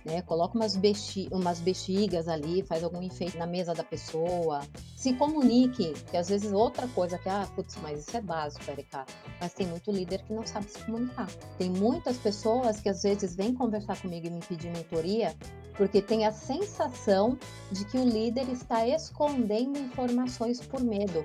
né? 0.04 0.22
Coloca 0.22 0.56
umas, 0.56 0.76
bexi 0.76 1.28
umas 1.30 1.60
bexigas 1.60 2.28
ali, 2.28 2.62
faz 2.62 2.82
algum 2.82 3.02
enfeite 3.02 3.36
na 3.36 3.46
mesa 3.46 3.74
da 3.74 3.84
pessoa, 3.84 4.60
se 4.96 5.12
comunique, 5.14 5.92
que 6.10 6.16
às 6.16 6.28
vezes 6.28 6.52
outra 6.52 6.88
coisa 6.88 7.18
que, 7.18 7.28
ah, 7.28 7.46
putz, 7.54 7.76
mas 7.82 8.06
isso 8.06 8.16
é 8.16 8.20
básico, 8.20 8.70
Erika, 8.70 9.04
mas 9.40 9.52
tem 9.52 9.66
muito 9.66 9.90
líder 9.90 10.22
que 10.24 10.32
não 10.32 10.46
sabe 10.46 10.70
se 10.70 10.78
comunicar. 10.84 11.28
Tem 11.56 11.70
muitas 11.70 12.16
pessoas 12.16 12.80
que 12.80 12.88
às 12.88 13.02
vezes 13.02 13.34
vêm 13.34 13.54
conversar 13.54 14.00
comigo 14.00 14.26
e 14.26 14.30
me 14.30 14.40
pedir 14.40 14.70
mentoria 14.70 15.34
porque 15.78 16.02
tem 16.02 16.26
a 16.26 16.32
sensação 16.32 17.38
de 17.70 17.84
que 17.84 17.96
o 17.96 18.04
líder 18.04 18.50
está 18.50 18.86
escondendo 18.86 19.78
informações 19.78 20.57
por 20.66 20.82
medo. 20.82 21.24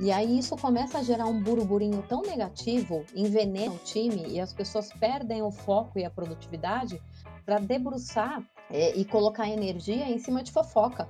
E 0.00 0.10
aí 0.10 0.38
isso 0.38 0.56
começa 0.56 0.98
a 0.98 1.02
gerar 1.02 1.26
um 1.26 1.40
burburinho 1.40 2.02
tão 2.08 2.22
negativo, 2.22 3.04
envenena 3.14 3.72
o 3.72 3.78
time 3.78 4.26
e 4.26 4.40
as 4.40 4.52
pessoas 4.52 4.92
perdem 4.92 5.42
o 5.42 5.52
foco 5.52 5.98
e 5.98 6.04
a 6.04 6.10
produtividade 6.10 7.00
para 7.44 7.58
debruçar 7.58 8.42
é, 8.70 8.96
e 8.96 9.04
colocar 9.04 9.48
energia 9.48 10.08
em 10.10 10.18
cima 10.18 10.42
de 10.42 10.50
fofoca. 10.50 11.08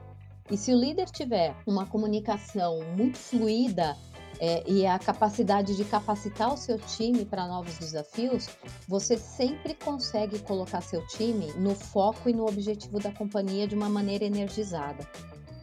E 0.51 0.57
se 0.57 0.73
o 0.73 0.79
líder 0.79 1.07
tiver 1.07 1.57
uma 1.67 1.87
comunicação 1.87 2.81
muito 2.95 3.17
fluida 3.17 3.97
é, 4.39 4.63
e 4.71 4.87
a 4.87 4.99
capacidade 4.99 5.75
de 5.75 5.85
capacitar 5.85 6.53
o 6.53 6.57
seu 6.57 6.79
time 6.79 7.25
para 7.25 7.47
novos 7.47 7.79
desafios, 7.79 8.49
você 8.87 9.17
sempre 9.17 9.75
consegue 9.75 10.39
colocar 10.41 10.83
seu 10.83 11.07
time 11.07 11.53
no 11.55 11.75
foco 11.75 12.29
e 12.29 12.35
no 12.35 12.47
objetivo 12.47 12.99
da 12.99 13.11
companhia 13.11 13.67
de 13.67 13.75
uma 13.75 13.89
maneira 13.89 14.25
energizada. 14.25 15.09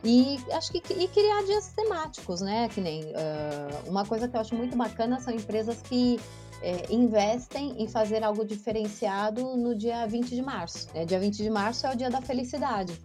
E 0.04 0.40
acho 0.52 0.72
que 0.72 0.82
e 0.94 1.08
criar 1.08 1.44
dias 1.44 1.68
temáticos, 1.74 2.42
né? 2.42 2.68
Que 2.70 2.82
nem 2.82 3.04
uh, 3.04 3.90
uma 3.90 4.06
coisa 4.06 4.28
que 4.28 4.36
eu 4.36 4.42
acho 4.42 4.56
muito 4.56 4.76
bacana 4.76 5.20
são 5.20 5.34
empresas 5.34 5.82
que 5.82 6.20
é, 6.62 6.92
investem 6.94 7.82
em 7.82 7.88
fazer 7.88 8.24
algo 8.24 8.46
diferenciado 8.46 9.56
no 9.58 9.76
dia 9.76 10.08
20 10.08 10.30
de 10.30 10.42
março. 10.42 10.88
Né? 10.94 11.06
Dia 11.06 11.20
20 11.20 11.38
de 11.38 11.50
março 11.50 11.86
é 11.88 11.94
o 11.94 11.96
dia 11.96 12.10
da 12.10 12.22
felicidade. 12.22 13.00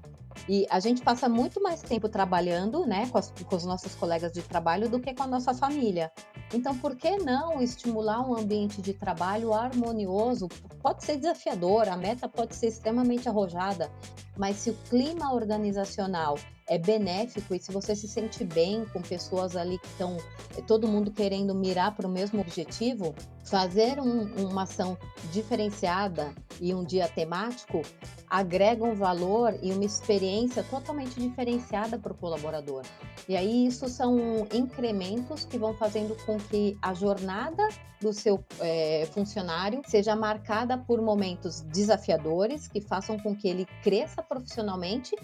E 0.48 0.66
a 0.70 0.78
gente 0.78 1.02
passa 1.02 1.28
muito 1.28 1.62
mais 1.62 1.80
tempo 1.82 2.08
trabalhando, 2.08 2.86
né, 2.86 3.08
com, 3.08 3.18
as, 3.18 3.30
com, 3.30 3.56
os 3.56 3.64
nossos 3.64 3.94
colegas 3.94 4.32
de 4.32 4.42
trabalho 4.42 4.88
do 4.88 5.00
que 5.00 5.14
com 5.14 5.22
a 5.22 5.26
nossa 5.26 5.54
família. 5.54 6.12
Então, 6.52 6.76
por 6.76 6.94
que 6.94 7.16
não 7.16 7.60
estimular 7.60 8.20
um 8.20 8.36
ambiente 8.36 8.80
de 8.82 8.92
trabalho 8.92 9.52
harmonioso? 9.52 10.46
Pode 10.80 11.02
ser 11.04 11.16
desafiador, 11.16 11.88
a 11.88 11.96
meta 11.96 12.28
pode 12.28 12.54
ser 12.54 12.68
extremamente 12.68 13.28
arrojada, 13.28 13.90
mas 14.36 14.56
se 14.56 14.70
o 14.70 14.74
clima 14.88 15.32
organizacional 15.32 16.36
é 16.68 16.78
benéfico 16.78 17.54
e 17.54 17.60
se 17.60 17.70
você 17.70 17.94
se 17.94 18.08
sente 18.08 18.44
bem 18.44 18.84
com 18.92 19.00
pessoas 19.00 19.56
ali 19.56 19.78
que 19.78 19.86
estão 19.86 20.16
eh, 20.56 20.62
todo 20.62 20.88
mundo 20.88 21.10
querendo 21.10 21.54
mirar 21.54 21.94
para 21.94 22.06
o 22.06 22.10
mesmo 22.10 22.40
objetivo, 22.40 23.14
fazer 23.44 24.00
um, 24.00 24.48
uma 24.48 24.62
ação 24.64 24.98
diferenciada 25.32 26.34
e 26.60 26.74
um 26.74 26.84
dia 26.84 27.08
temático 27.08 27.82
agrega 28.28 28.84
um 28.84 28.94
valor 28.94 29.56
e 29.62 29.72
uma 29.72 29.84
experiência 29.84 30.64
totalmente 30.64 31.20
diferenciada 31.20 31.98
para 31.98 32.12
o 32.12 32.16
colaborador. 32.16 32.82
E 33.28 33.36
aí 33.36 33.66
isso 33.66 33.88
são 33.88 34.46
incrementos 34.52 35.44
que 35.44 35.58
vão 35.58 35.74
fazendo 35.74 36.16
com 36.24 36.36
que 36.36 36.76
a 36.82 36.92
jornada 36.92 37.68
do 38.00 38.12
seu 38.12 38.44
é, 38.60 39.06
funcionário 39.12 39.80
seja 39.86 40.14
marcada 40.14 40.76
por 40.76 41.00
momentos 41.00 41.62
desafiadores 41.62 42.68
que 42.68 42.80
façam 42.80 43.18
com 43.18 43.34
que 43.34 43.48
ele 43.48 43.66
cresça 43.82 44.22
profissionalmente 44.22 45.16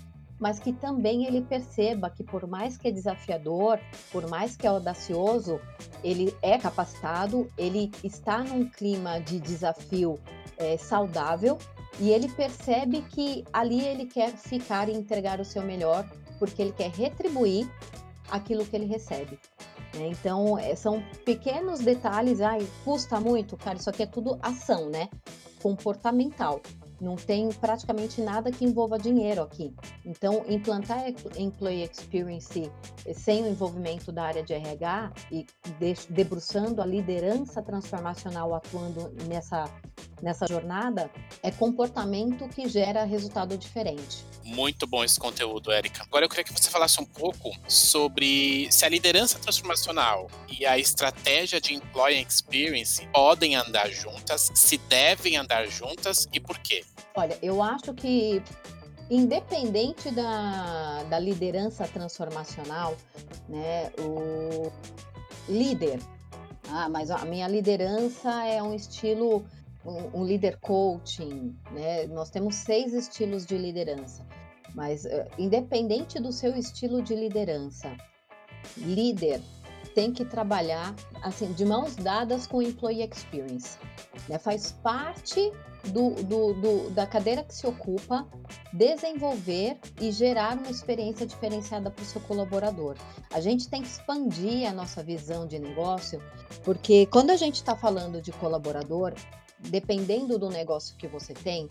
mas 0.43 0.59
que 0.59 0.73
também 0.73 1.25
ele 1.25 1.41
perceba 1.41 2.11
que 2.11 2.25
por 2.25 2.49
mais 2.49 2.77
que 2.77 2.89
é 2.89 2.91
desafiador, 2.91 3.79
por 4.11 4.29
mais 4.29 4.57
que 4.57 4.67
é 4.67 4.71
audacioso, 4.71 5.61
ele 6.03 6.35
é 6.43 6.59
capacitado, 6.59 7.49
ele 7.57 7.93
está 8.03 8.43
num 8.43 8.69
clima 8.69 9.21
de 9.21 9.39
desafio 9.39 10.19
é, 10.59 10.77
saudável 10.77 11.57
e 12.01 12.11
ele 12.11 12.29
percebe 12.29 13.03
que 13.03 13.45
ali 13.53 13.83
ele 13.83 14.07
quer 14.07 14.31
ficar 14.33 14.89
e 14.89 14.93
entregar 14.93 15.39
o 15.39 15.45
seu 15.45 15.63
melhor, 15.63 16.05
porque 16.41 16.61
ele 16.61 16.73
quer 16.73 16.91
retribuir 16.91 17.71
aquilo 18.29 18.67
que 18.67 18.75
ele 18.75 18.87
recebe. 18.87 19.39
Né? 19.95 20.09
Então, 20.09 20.59
é, 20.59 20.75
são 20.75 21.01
pequenos 21.25 21.79
detalhes, 21.79 22.41
ai, 22.41 22.67
custa 22.85 23.21
muito, 23.21 23.57
cara, 23.57 23.77
isso 23.77 23.89
aqui 23.89 24.03
é 24.03 24.07
tudo 24.07 24.41
ação, 24.43 24.91
né? 24.91 25.09
Comportamental. 25.63 26.61
Não 27.03 27.17
tem 27.17 27.49
praticamente 27.49 28.21
nada 28.21 28.53
que 28.53 28.65
envolva 28.65 28.97
dinheiro 28.97 29.43
aqui. 29.43 29.75
Então, 30.05 30.45
implantar 30.49 31.03
Employee 31.37 31.83
Experience 31.83 32.71
sem 33.13 33.43
o 33.43 33.49
envolvimento 33.49 34.13
da 34.13 34.23
área 34.23 34.43
de 34.45 34.53
RH 34.53 35.13
e 35.33 35.45
debruçando 36.09 36.81
a 36.81 36.87
liderança 36.87 37.61
transformacional 37.61 38.55
atuando 38.55 39.13
nessa, 39.27 39.65
nessa 40.23 40.47
jornada 40.47 41.11
é 41.43 41.51
comportamento 41.51 42.49
que 42.49 42.69
gera 42.69 43.03
resultado 43.03 43.59
diferente. 43.59 44.25
Muito 44.45 44.87
bom 44.87 45.03
esse 45.03 45.19
conteúdo, 45.19 45.73
Érica. 45.73 46.03
Agora 46.05 46.25
eu 46.25 46.29
queria 46.29 46.45
que 46.45 46.53
você 46.53 46.71
falasse 46.71 47.01
um 47.01 47.05
pouco 47.05 47.51
sobre 47.69 48.71
se 48.71 48.85
a 48.85 48.89
liderança 48.89 49.39
transformacional 49.39 50.29
e 50.49 50.65
a 50.67 50.79
estratégia 50.79 51.61
de 51.61 51.75
employee 51.75 52.23
experience 52.23 53.07
podem 53.09 53.57
andar 53.57 53.89
juntas, 53.91 54.51
se 54.55 54.79
devem 54.79 55.37
andar 55.37 55.67
juntas 55.67 56.29
e 56.33 56.39
por 56.39 56.59
quê. 56.59 56.85
Olha, 57.15 57.39
eu 57.43 57.63
acho 57.63 57.93
que 57.95 58.43
independente 59.11 60.11
da, 60.11 61.03
da 61.05 61.19
liderança 61.19 61.87
transformacional, 61.89 62.97
né, 63.49 63.93
o 63.99 64.71
líder, 65.49 66.01
ah, 66.71 66.89
mas 66.89 67.11
a 67.11 67.25
minha 67.25 67.47
liderança 67.49 68.47
é 68.47 68.63
um 68.63 68.75
estilo 68.75 69.45
um, 69.85 70.21
um 70.21 70.25
líder 70.25 70.59
coaching, 70.61 71.57
né? 71.73 72.07
Nós 72.07 72.31
temos 72.31 72.55
seis 72.55 72.93
estilos 72.95 73.45
de 73.45 73.57
liderança, 73.59 74.27
mas 74.75 75.05
uh, 75.05 75.29
independente 75.39 76.21
do 76.21 76.33
seu 76.33 76.57
estilo 76.57 77.03
de 77.03 77.15
liderança, 77.15 77.95
líder 78.77 79.41
tem 79.95 80.13
que 80.13 80.25
trabalhar 80.25 80.95
assim 81.23 81.53
de 81.53 81.65
mãos 81.65 81.97
dadas 81.97 82.47
com 82.47 82.59
o 82.59 82.63
employee 82.63 83.09
experience, 83.09 83.79
né? 84.29 84.39
Faz 84.39 84.73
parte 84.83 85.53
do, 85.89 86.11
do, 86.23 86.55
do, 86.55 86.91
da 86.91 87.07
cadeira 87.07 87.43
que 87.43 87.55
se 87.55 87.67
ocupa, 87.67 88.27
desenvolver 88.73 89.79
e 90.01 90.13
gerar 90.13 90.57
uma 90.57 90.71
experiência 90.71 91.27
diferenciada 91.27 91.91
para 91.91 92.03
o 92.03 92.07
seu 92.07 92.21
colaborador. 92.21 92.97
A 93.33 93.41
gente 93.41 93.69
tem 93.69 93.83
que 93.83 93.89
expandir 93.89 94.69
a 94.69 94.73
nossa 94.73 95.03
visão 95.03 95.47
de 95.47 95.59
negócio, 95.59 96.23
porque 96.65 97.07
quando 97.07 97.31
a 97.31 97.37
gente 97.37 97.57
está 97.57 97.77
falando 97.77 98.21
de 98.21 98.31
colaborador, 98.33 99.13
dependendo 99.59 100.39
do 100.39 100.49
negócio 100.49 100.97
que 100.97 101.09
você 101.09 101.35
tem, 101.35 101.69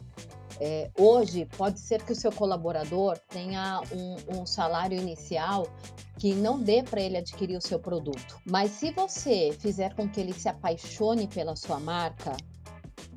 é, 0.59 0.91
hoje 0.97 1.45
pode 1.57 1.79
ser 1.79 2.03
que 2.03 2.11
o 2.11 2.15
seu 2.15 2.31
colaborador 2.31 3.17
tenha 3.29 3.81
um, 3.91 4.41
um 4.41 4.45
salário 4.45 4.97
inicial 4.97 5.67
que 6.21 6.35
não 6.35 6.61
dê 6.61 6.83
para 6.83 7.01
ele 7.01 7.17
adquirir 7.17 7.57
o 7.57 7.61
seu 7.61 7.79
produto. 7.79 8.39
Mas 8.45 8.69
se 8.69 8.91
você 8.91 9.57
fizer 9.59 9.95
com 9.95 10.07
que 10.07 10.21
ele 10.21 10.33
se 10.33 10.47
apaixone 10.47 11.27
pela 11.27 11.55
sua 11.55 11.79
marca, 11.79 12.37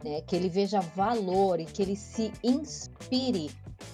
né, 0.02 0.22
que 0.22 0.34
ele 0.34 0.48
veja 0.48 0.80
valor 0.80 1.60
e 1.60 1.66
que 1.66 1.82
ele 1.82 1.96
se 1.96 2.32
inspire 2.42 3.50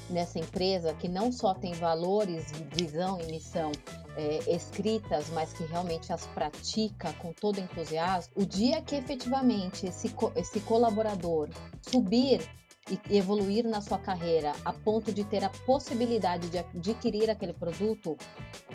nessa 0.09 0.39
empresa 0.39 0.95
que 0.95 1.09
não 1.09 1.33
só 1.33 1.55
tem 1.55 1.73
valores, 1.73 2.53
visão 2.73 3.21
e 3.21 3.33
missão 3.33 3.73
é, 4.17 4.55
escritas, 4.55 5.29
mas 5.31 5.53
que 5.53 5.65
realmente 5.65 6.13
as 6.13 6.25
pratica 6.29 7.13
com 7.15 7.33
todo 7.33 7.59
entusiasmo, 7.59 8.33
o 8.37 8.47
dia 8.47 8.81
que 8.81 8.95
efetivamente 8.95 9.87
esse, 9.87 10.15
esse 10.37 10.61
colaborador 10.61 11.49
subir 11.83 12.49
e 12.89 13.17
evoluir 13.17 13.67
na 13.67 13.81
sua 13.81 13.99
carreira 13.99 14.53
a 14.65 14.73
ponto 14.73 15.13
de 15.13 15.25
ter 15.25 15.45
a 15.45 15.51
possibilidade 15.67 16.49
de 16.49 16.59
adquirir 16.59 17.31
aquele 17.31 17.53
produto, 17.53 18.17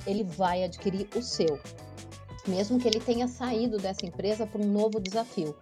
ele 0.05 0.23
vai 0.23 0.63
adquirir 0.63 1.07
o 1.15 1.21
seu, 1.21 1.59
mesmo 2.47 2.79
que 2.79 2.87
ele 2.87 2.99
tenha 2.99 3.27
saído 3.27 3.77
dessa 3.77 4.05
empresa 4.05 4.45
para 4.45 4.61
um 4.61 4.71
novo 4.71 4.99
desafio. 4.99 5.55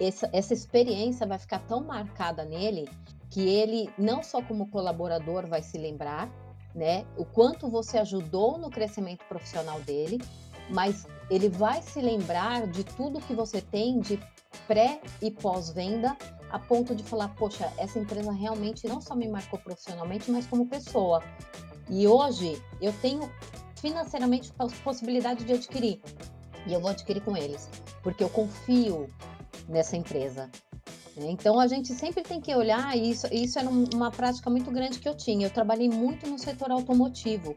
Essa, 0.00 0.28
essa 0.32 0.54
experiência 0.54 1.26
vai 1.26 1.38
ficar 1.38 1.60
tão 1.60 1.82
marcada 1.84 2.44
nele 2.44 2.88
que 3.30 3.48
ele, 3.48 3.88
não 3.96 4.22
só 4.22 4.42
como 4.42 4.68
colaborador, 4.68 5.46
vai 5.46 5.62
se 5.62 5.78
lembrar, 5.78 6.28
né? 6.74 7.04
O 7.16 7.24
quanto 7.24 7.68
você 7.68 7.98
ajudou 7.98 8.58
no 8.58 8.70
crescimento 8.70 9.24
profissional 9.28 9.80
dele, 9.80 10.18
mas 10.68 11.06
ele 11.30 11.48
vai 11.48 11.82
se 11.82 12.00
lembrar 12.00 12.66
de 12.66 12.84
tudo 12.84 13.20
que 13.20 13.34
você 13.34 13.60
tem 13.60 14.00
de 14.00 14.18
pré 14.66 15.00
e 15.20 15.30
pós-venda, 15.30 16.16
a 16.50 16.58
ponto 16.58 16.94
de 16.94 17.02
falar, 17.02 17.28
poxa, 17.36 17.72
essa 17.76 17.98
empresa 17.98 18.32
realmente 18.32 18.86
não 18.86 19.00
só 19.00 19.14
me 19.14 19.28
marcou 19.28 19.58
profissionalmente, 19.58 20.30
mas 20.30 20.46
como 20.46 20.66
pessoa. 20.66 21.22
E 21.88 22.06
hoje 22.06 22.60
eu 22.80 22.92
tenho 23.00 23.30
financeiramente 23.76 24.52
a 24.58 24.66
possibilidade 24.84 25.44
de 25.44 25.52
adquirir. 25.52 26.00
E 26.66 26.72
eu 26.72 26.80
vou 26.80 26.90
adquirir 26.90 27.22
com 27.22 27.36
eles, 27.36 27.68
porque 28.02 28.22
eu 28.22 28.28
confio 28.28 29.08
nessa 29.68 29.96
empresa. 29.96 30.50
Então 31.16 31.58
a 31.58 31.66
gente 31.66 31.92
sempre 31.94 32.22
tem 32.22 32.40
que 32.40 32.54
olhar 32.54 32.96
isso. 32.96 33.26
Isso 33.32 33.58
era 33.58 33.68
uma 33.68 34.10
prática 34.10 34.48
muito 34.48 34.70
grande 34.70 34.98
que 34.98 35.08
eu 35.08 35.16
tinha. 35.16 35.46
Eu 35.46 35.50
trabalhei 35.50 35.88
muito 35.88 36.26
no 36.26 36.38
setor 36.38 36.70
automotivo 36.70 37.54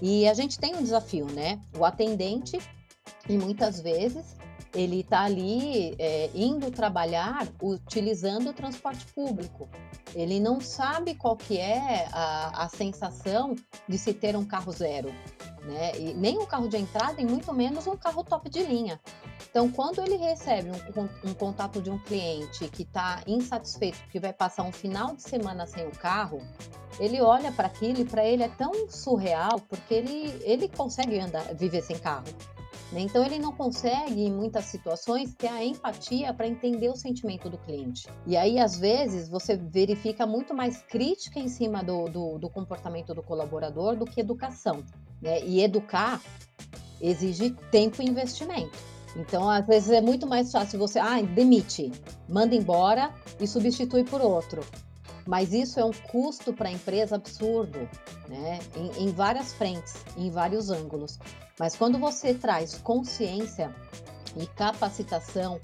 e 0.00 0.28
a 0.28 0.34
gente 0.34 0.58
tem 0.58 0.74
um 0.76 0.82
desafio, 0.82 1.26
né? 1.26 1.60
O 1.76 1.84
atendente 1.84 2.58
e 3.28 3.36
muitas 3.38 3.80
vezes 3.80 4.36
ele 4.74 5.00
está 5.00 5.22
ali 5.22 5.94
é, 5.98 6.30
indo 6.34 6.70
trabalhar 6.70 7.46
utilizando 7.60 8.50
o 8.50 8.52
transporte 8.52 9.04
público. 9.06 9.68
Ele 10.14 10.40
não 10.40 10.60
sabe 10.60 11.14
qual 11.14 11.36
que 11.36 11.58
é 11.58 12.08
a, 12.12 12.64
a 12.64 12.68
sensação 12.68 13.54
de 13.88 13.98
se 13.98 14.12
ter 14.12 14.36
um 14.36 14.44
carro 14.44 14.72
zero, 14.72 15.12
né? 15.62 15.92
E 15.98 16.14
nem 16.14 16.38
um 16.38 16.46
carro 16.46 16.68
de 16.68 16.76
entrada 16.76 17.20
e 17.20 17.26
muito 17.26 17.52
menos 17.52 17.86
um 17.86 17.96
carro 17.96 18.24
top 18.24 18.48
de 18.50 18.62
linha. 18.62 19.00
Então, 19.50 19.70
quando 19.70 20.00
ele 20.00 20.16
recebe 20.16 20.70
um, 20.70 21.30
um 21.30 21.34
contato 21.34 21.80
de 21.80 21.90
um 21.90 21.98
cliente 21.98 22.68
que 22.68 22.82
está 22.82 23.22
insatisfeito, 23.26 23.98
que 24.10 24.18
vai 24.18 24.32
passar 24.32 24.62
um 24.62 24.72
final 24.72 25.14
de 25.14 25.22
semana 25.22 25.66
sem 25.66 25.86
o 25.86 25.90
carro, 25.90 26.40
ele 26.98 27.20
olha 27.20 27.52
para 27.52 27.66
aquilo 27.66 28.00
e 28.00 28.04
para 28.04 28.24
ele 28.24 28.42
é 28.42 28.48
tão 28.48 28.88
surreal 28.88 29.60
porque 29.68 29.94
ele, 29.94 30.40
ele 30.42 30.68
consegue 30.68 31.18
andar, 31.18 31.54
viver 31.54 31.82
sem 31.82 31.98
carro. 31.98 32.24
Né? 32.92 33.00
Então, 33.00 33.24
ele 33.24 33.38
não 33.38 33.52
consegue, 33.52 34.22
em 34.22 34.30
muitas 34.30 34.66
situações, 34.66 35.34
ter 35.34 35.48
a 35.48 35.64
empatia 35.64 36.32
para 36.32 36.46
entender 36.46 36.88
o 36.90 36.96
sentimento 36.96 37.48
do 37.48 37.56
cliente. 37.58 38.06
E 38.26 38.36
aí, 38.36 38.58
às 38.58 38.78
vezes, 38.78 39.28
você 39.28 39.56
verifica 39.56 40.26
muito 40.26 40.54
mais 40.54 40.82
crítica 40.82 41.40
em 41.40 41.48
cima 41.48 41.82
do, 41.82 42.04
do, 42.04 42.38
do 42.38 42.50
comportamento 42.50 43.14
do 43.14 43.22
colaborador 43.22 43.96
do 43.96 44.04
que 44.04 44.20
educação. 44.20 44.84
Né? 45.20 45.42
E 45.42 45.62
educar 45.62 46.20
exige 47.00 47.50
tempo 47.70 48.02
e 48.02 48.08
investimento. 48.08 48.78
Então, 49.16 49.48
às 49.48 49.66
vezes 49.66 49.90
é 49.90 50.00
muito 50.00 50.26
mais 50.26 50.50
fácil 50.50 50.78
você, 50.78 50.98
ah, 50.98 51.20
demite, 51.20 51.92
manda 52.28 52.54
embora 52.54 53.12
e 53.40 53.46
substitui 53.46 54.04
por 54.04 54.20
outro. 54.20 54.62
Mas 55.26 55.52
isso 55.52 55.78
é 55.78 55.84
um 55.84 55.92
custo 55.92 56.52
para 56.52 56.68
a 56.68 56.72
empresa 56.72 57.16
absurdo, 57.16 57.88
né? 58.28 58.58
Em, 58.76 59.04
em 59.04 59.12
várias 59.12 59.52
frentes, 59.52 59.94
em 60.16 60.30
vários 60.30 60.70
ângulos. 60.70 61.18
Mas 61.58 61.76
quando 61.76 61.98
você 61.98 62.34
traz 62.34 62.74
consciência 62.78 63.74
e 64.36 64.46
capacitação, 64.46 65.60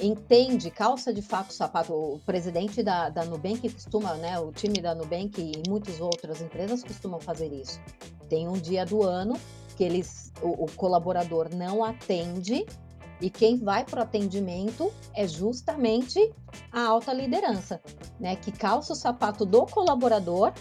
entende, 0.00 0.70
calça 0.70 1.12
de 1.12 1.20
fato 1.20 1.52
sapato, 1.52 1.92
o 1.92 2.18
presidente 2.20 2.82
da, 2.82 3.08
da 3.08 3.24
Nubank 3.24 3.68
costuma, 3.68 4.14
né, 4.14 4.38
o 4.38 4.50
time 4.50 4.80
da 4.80 4.94
Nubank 4.94 5.40
e 5.40 5.68
muitas 5.68 6.00
outras 6.00 6.40
empresas 6.40 6.82
costumam 6.82 7.20
fazer 7.20 7.52
isso. 7.52 7.80
Tem 8.28 8.48
um 8.48 8.54
dia 8.54 8.86
do 8.86 9.02
ano 9.02 9.38
que 9.76 9.84
eles, 9.84 10.32
o, 10.40 10.64
o 10.64 10.70
colaborador 10.72 11.48
não 11.54 11.84
atende 11.84 12.66
e 13.22 13.30
quem 13.30 13.56
vai 13.56 13.84
para 13.84 14.00
o 14.00 14.02
atendimento 14.02 14.92
é 15.14 15.26
justamente 15.26 16.18
a 16.72 16.82
alta 16.82 17.12
liderança, 17.12 17.80
né, 18.18 18.36
que 18.36 18.50
calça 18.50 18.92
o 18.92 18.96
sapato 18.96 19.46
do 19.46 19.64
colaborador 19.64 20.52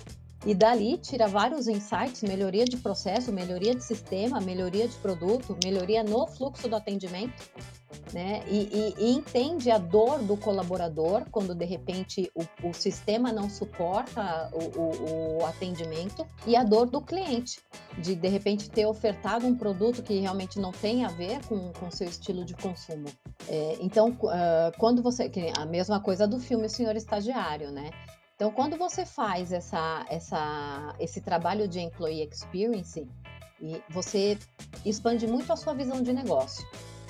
e 0.45 0.55
dali 0.55 0.97
tira 0.97 1.27
vários 1.27 1.67
insights, 1.67 2.23
melhoria 2.23 2.65
de 2.65 2.77
processo, 2.77 3.31
melhoria 3.31 3.75
de 3.75 3.83
sistema, 3.83 4.41
melhoria 4.41 4.87
de 4.87 4.95
produto, 4.97 5.55
melhoria 5.63 6.03
no 6.03 6.25
fluxo 6.25 6.67
do 6.67 6.75
atendimento, 6.75 7.33
né? 8.11 8.41
E, 8.47 8.69
e, 8.73 8.95
e 8.97 9.11
entende 9.11 9.69
a 9.69 9.77
dor 9.77 10.19
do 10.19 10.35
colaborador 10.35 11.25
quando 11.31 11.53
de 11.53 11.65
repente 11.65 12.31
o, 12.33 12.69
o 12.69 12.73
sistema 12.73 13.31
não 13.31 13.49
suporta 13.49 14.49
o, 14.51 14.79
o, 14.79 15.41
o, 15.41 15.45
atendimento 15.45 16.25
e 16.47 16.55
a 16.55 16.63
dor 16.63 16.89
do 16.89 17.01
cliente 17.01 17.59
de 17.99 18.15
de 18.15 18.27
repente 18.27 18.69
ter 18.69 18.85
ofertado 18.85 19.45
um 19.45 19.55
produto 19.55 20.01
que 20.01 20.19
realmente 20.19 20.59
não 20.59 20.71
tem 20.71 21.05
a 21.05 21.09
ver 21.09 21.39
com 21.47 21.71
o 21.87 21.91
seu 21.91 22.07
estilo 22.07 22.43
de 22.43 22.55
consumo. 22.55 23.07
É, 23.47 23.77
então, 23.79 24.09
uh, 24.09 24.77
quando 24.79 25.03
você 25.03 25.29
a 25.57 25.65
mesma 25.65 25.99
coisa 25.99 26.27
do 26.27 26.39
filme 26.39 26.65
O 26.65 26.69
Senhor 26.69 26.95
Estagiário, 26.95 27.71
né? 27.71 27.91
Então, 28.41 28.51
quando 28.51 28.75
você 28.75 29.05
faz 29.05 29.51
essa, 29.51 30.03
essa, 30.09 30.95
esse 30.99 31.21
trabalho 31.21 31.67
de 31.67 31.79
employee 31.79 32.27
experience, 32.27 33.07
você 33.87 34.35
expande 34.83 35.27
muito 35.27 35.53
a 35.53 35.55
sua 35.55 35.75
visão 35.75 36.01
de 36.01 36.11
negócio. 36.11 36.67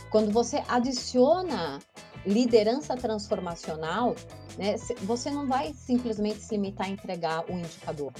Quando 0.09 0.29
você 0.29 0.61
adiciona 0.67 1.79
liderança 2.25 2.97
transformacional, 2.97 4.13
né, 4.57 4.75
você 5.03 5.31
não 5.31 5.47
vai 5.47 5.73
simplesmente 5.73 6.39
se 6.39 6.53
limitar 6.55 6.87
a 6.87 6.89
entregar 6.89 7.49
o 7.49 7.53
indicador. 7.53 8.11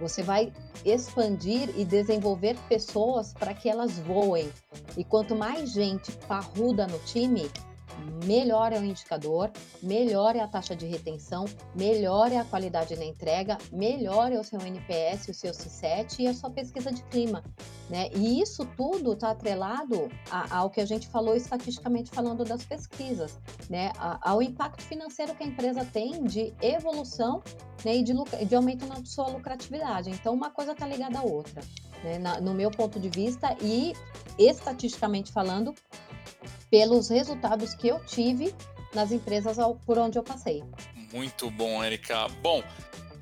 Você 0.00 0.22
vai 0.22 0.50
expandir 0.82 1.78
e 1.78 1.84
desenvolver 1.84 2.56
pessoas 2.70 3.34
para 3.34 3.52
que 3.52 3.68
elas 3.68 3.98
voem. 3.98 4.50
E 4.96 5.04
quanto 5.04 5.36
mais 5.36 5.72
gente 5.72 6.10
parruda 6.26 6.86
no 6.86 6.98
time, 7.00 7.50
melhor 8.24 8.72
é 8.72 8.78
o 8.78 8.84
indicador, 8.84 9.50
melhor 9.82 10.36
é 10.36 10.40
a 10.40 10.48
taxa 10.48 10.74
de 10.74 10.86
retenção, 10.86 11.44
melhor 11.74 12.32
é 12.32 12.38
a 12.38 12.44
qualidade 12.44 12.96
na 12.96 13.04
entrega, 13.04 13.58
melhor 13.72 14.32
é 14.32 14.38
o 14.38 14.44
seu 14.44 14.60
NPS, 14.60 15.28
o 15.28 15.34
seu 15.34 15.52
C7 15.52 16.20
e 16.20 16.26
a 16.26 16.34
sua 16.34 16.50
pesquisa 16.50 16.90
de 16.92 17.02
clima. 17.04 17.42
Né? 17.88 18.08
E 18.14 18.40
isso 18.40 18.66
tudo 18.76 19.12
está 19.12 19.30
atrelado 19.30 20.10
ao 20.50 20.70
que 20.70 20.80
a 20.80 20.84
gente 20.84 21.06
falou 21.08 21.36
estatisticamente 21.36 22.10
falando 22.10 22.44
das 22.44 22.64
pesquisas, 22.64 23.38
né? 23.70 23.92
ao 24.20 24.42
impacto 24.42 24.82
financeiro 24.82 25.34
que 25.34 25.44
a 25.44 25.46
empresa 25.46 25.84
tem 25.84 26.24
de 26.24 26.52
evolução 26.60 27.42
né? 27.84 27.96
e 27.96 28.02
de, 28.02 28.12
de 28.46 28.54
aumento 28.54 28.86
na 28.86 29.04
sua 29.04 29.28
lucratividade. 29.28 30.10
Então, 30.10 30.34
uma 30.34 30.50
coisa 30.50 30.72
está 30.72 30.86
ligada 30.86 31.18
à 31.18 31.22
outra. 31.22 31.62
Né? 32.02 32.18
Na, 32.18 32.40
no 32.40 32.54
meu 32.54 32.70
ponto 32.70 32.98
de 32.98 33.08
vista, 33.08 33.56
e 33.60 33.92
estatisticamente 34.38 35.32
falando, 35.32 35.74
pelos 36.70 37.08
resultados 37.08 37.74
que 37.74 37.88
eu 37.88 38.04
tive 38.04 38.54
nas 38.94 39.12
empresas 39.12 39.56
por 39.84 39.98
onde 39.98 40.18
eu 40.18 40.22
passei. 40.22 40.62
Muito 41.12 41.50
bom, 41.50 41.84
Erika. 41.84 42.28
Bom, 42.42 42.62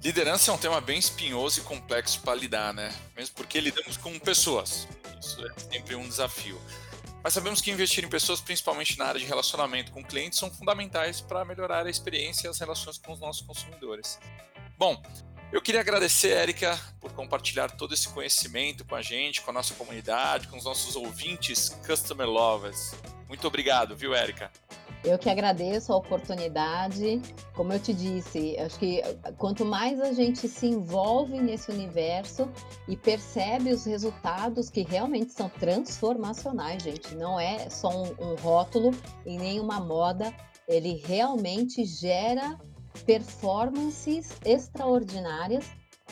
liderança 0.03 0.50
é 0.50 0.55
um 0.55 0.59
tema 0.59 0.81
bem 0.81 0.98
espinhoso 0.98 1.61
e 1.61 1.62
complexo 1.62 2.20
para 2.20 2.35
lidar, 2.35 2.72
né? 2.72 2.94
Mesmo 3.16 3.35
porque 3.35 3.61
lidamos 3.61 3.96
com 3.96 4.18
pessoas. 4.18 4.88
Isso 5.20 5.44
é 5.46 5.61
sempre 5.72 5.94
um 5.94 6.09
desafio. 6.09 6.61
Mas 7.22 7.33
sabemos 7.33 7.62
que 7.62 7.70
investir 7.70 8.05
em 8.05 8.09
pessoas, 8.09 8.40
principalmente 8.42 8.98
na 8.98 9.07
área 9.07 9.18
de 9.18 9.24
relacionamento 9.27 9.90
com 9.92 10.05
clientes, 10.05 10.38
são 10.38 10.50
fundamentais 10.50 11.22
para 11.22 11.42
melhorar 11.42 11.87
a 11.87 11.90
experiência 11.90 12.46
e 12.46 12.50
as 12.50 12.59
relações 12.59 12.98
com 12.98 13.12
os 13.12 13.20
nossos 13.20 13.46
consumidores. 13.46 14.18
Bom, 14.77 15.03
eu 15.55 15.62
queria 15.62 15.81
agradecer, 15.81 16.31
Érica, 16.31 16.77
por 17.01 17.12
compartilhar 17.12 17.71
todo 17.71 17.95
esse 17.95 18.09
conhecimento 18.09 18.85
com 18.85 18.97
a 18.97 19.03
gente, 19.03 19.40
com 19.40 19.53
a 19.53 19.55
nossa 19.55 19.73
comunidade, 19.75 20.49
com 20.49 20.57
os 20.57 20.64
nossos 20.64 20.97
ouvintes 20.97 21.69
Customer 21.87 22.29
Lovers. 22.29 22.93
Muito 23.29 23.47
obrigado, 23.47 23.95
viu, 23.95 24.12
Érica? 24.12 24.51
Eu 25.05 25.17
que 25.17 25.31
agradeço 25.31 25.93
a 25.93 25.97
oportunidade. 25.97 27.23
Como 27.55 27.73
eu 27.73 27.79
te 27.79 27.95
disse, 27.95 28.59
acho 28.59 28.77
que 28.81 29.01
quanto 29.38 29.64
mais 29.64 30.01
a 30.01 30.12
gente 30.12 30.49
se 30.49 30.67
envolve 30.67 31.38
nesse 31.40 31.71
universo 31.71 32.51
e 32.88 32.97
percebe 32.97 33.73
os 33.73 33.85
resultados 33.85 34.69
que 34.69 34.83
realmente 34.83 35.31
são 35.31 35.49
transformacionais, 35.49 36.83
gente, 36.83 37.14
não 37.14 37.38
é 37.38 37.71
só 37.71 37.90
um, 37.90 38.33
um 38.33 38.35
rótulo 38.35 38.90
e 39.25 39.38
nem 39.38 39.61
uma 39.61 39.79
moda, 39.79 40.35
ele 40.67 41.01
realmente 41.07 41.85
gera 41.85 42.59
performances 43.04 44.30
extraordinárias 44.44 45.64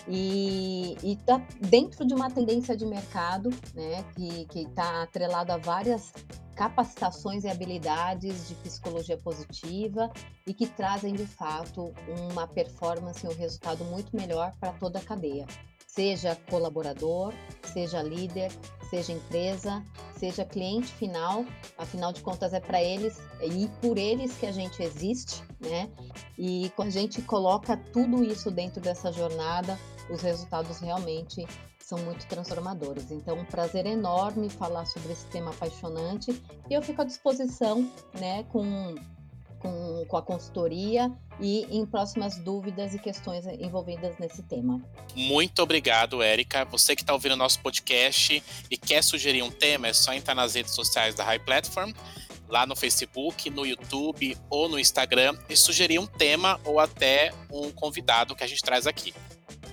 e 0.08 0.96
está 1.02 1.40
dentro 1.60 2.04
de 2.06 2.14
uma 2.14 2.30
tendência 2.30 2.76
de 2.76 2.84
mercado, 2.84 3.50
né, 3.74 4.04
que 4.14 4.60
está 4.60 5.02
atrelado 5.02 5.52
a 5.52 5.58
várias 5.58 6.12
capacitações 6.54 7.44
e 7.44 7.48
habilidades 7.48 8.48
de 8.48 8.54
psicologia 8.56 9.16
positiva 9.16 10.10
e 10.46 10.52
que 10.52 10.66
trazem 10.66 11.14
de 11.14 11.26
fato 11.26 11.92
uma 12.30 12.46
performance 12.46 13.24
e 13.24 13.28
um 13.28 13.34
resultado 13.34 13.84
muito 13.84 14.14
melhor 14.14 14.52
para 14.60 14.72
toda 14.72 14.98
a 14.98 15.02
cadeia 15.02 15.46
seja 15.94 16.36
colaborador, 16.48 17.34
seja 17.72 18.02
líder, 18.02 18.50
seja 18.88 19.12
empresa, 19.12 19.84
seja 20.16 20.44
cliente 20.44 20.88
final, 20.88 21.44
afinal 21.76 22.12
de 22.12 22.22
contas 22.22 22.54
é 22.54 22.60
para 22.60 22.82
eles 22.82 23.18
e 23.42 23.68
por 23.80 23.98
eles 23.98 24.34
que 24.36 24.46
a 24.46 24.52
gente 24.52 24.82
existe, 24.82 25.42
né? 25.60 25.90
E 26.38 26.72
quando 26.76 26.88
a 26.88 26.92
gente 26.92 27.20
coloca 27.22 27.76
tudo 27.92 28.24
isso 28.24 28.50
dentro 28.50 28.80
dessa 28.80 29.12
jornada, 29.12 29.78
os 30.10 30.22
resultados 30.22 30.78
realmente 30.78 31.46
são 31.78 31.98
muito 31.98 32.26
transformadores. 32.26 33.10
Então, 33.10 33.38
um 33.38 33.44
prazer 33.44 33.84
enorme 33.84 34.48
falar 34.48 34.86
sobre 34.86 35.12
esse 35.12 35.26
tema 35.26 35.50
apaixonante 35.50 36.42
e 36.70 36.74
eu 36.74 36.80
fico 36.80 37.02
à 37.02 37.04
disposição, 37.04 37.90
né, 38.18 38.44
com 38.44 38.94
com, 39.62 40.04
com 40.06 40.16
a 40.16 40.22
consultoria 40.22 41.10
e 41.40 41.64
em 41.70 41.86
próximas 41.86 42.36
dúvidas 42.38 42.94
e 42.94 42.98
questões 42.98 43.46
envolvidas 43.46 44.18
nesse 44.18 44.42
tema. 44.42 44.82
Muito 45.14 45.62
obrigado, 45.62 46.20
Érica. 46.20 46.64
Você 46.66 46.96
que 46.96 47.02
está 47.02 47.12
ouvindo 47.12 47.32
o 47.32 47.36
nosso 47.36 47.60
podcast 47.60 48.42
e 48.70 48.76
quer 48.76 49.02
sugerir 49.02 49.42
um 49.42 49.50
tema, 49.50 49.86
é 49.86 49.92
só 49.92 50.12
entrar 50.12 50.34
nas 50.34 50.54
redes 50.54 50.74
sociais 50.74 51.14
da 51.14 51.24
High 51.24 51.38
Platform, 51.38 51.92
lá 52.48 52.66
no 52.66 52.74
Facebook, 52.74 53.48
no 53.48 53.64
YouTube 53.64 54.36
ou 54.50 54.68
no 54.68 54.78
Instagram 54.78 55.38
e 55.48 55.56
sugerir 55.56 55.98
um 55.98 56.06
tema 56.06 56.60
ou 56.64 56.80
até 56.80 57.32
um 57.50 57.70
convidado 57.70 58.34
que 58.34 58.42
a 58.44 58.46
gente 58.46 58.62
traz 58.62 58.86
aqui. 58.86 59.14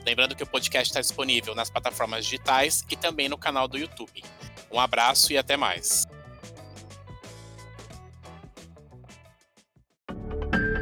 Lembrando 0.06 0.36
que 0.36 0.43
o 0.43 0.47
podcast 0.47 0.89
está 0.89 1.02
disponível 1.02 1.54
nas 1.54 1.69
plataformas 1.69 2.23
digitais 2.23 2.86
e 2.89 2.95
também 2.95 3.28
no 3.28 3.38
canal 3.38 3.67
do 3.67 3.78
YouTube. 3.78 4.23
Um 4.71 4.80
abraço 4.80 5.34
e 5.34 5.38
até 5.38 5.58
mais. 5.58 6.08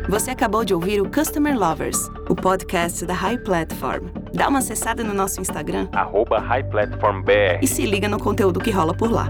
Você 0.09 0.31
acabou 0.31 0.63
de 0.63 0.73
ouvir 0.73 1.01
o 1.01 1.09
Customer 1.09 1.57
Lovers, 1.57 1.97
o 2.29 2.35
podcast 2.35 3.05
da 3.05 3.13
High 3.13 3.39
Platform. 3.39 4.05
Dá 4.33 4.47
uma 4.47 4.59
acessada 4.59 5.03
no 5.03 5.13
nosso 5.13 5.41
Instagram, 5.41 5.89
@highplatformbr, 5.91 7.59
e 7.61 7.67
se 7.67 7.85
liga 7.85 8.07
no 8.07 8.17
conteúdo 8.17 8.61
que 8.61 8.71
rola 8.71 8.93
por 8.93 9.11
lá. 9.11 9.27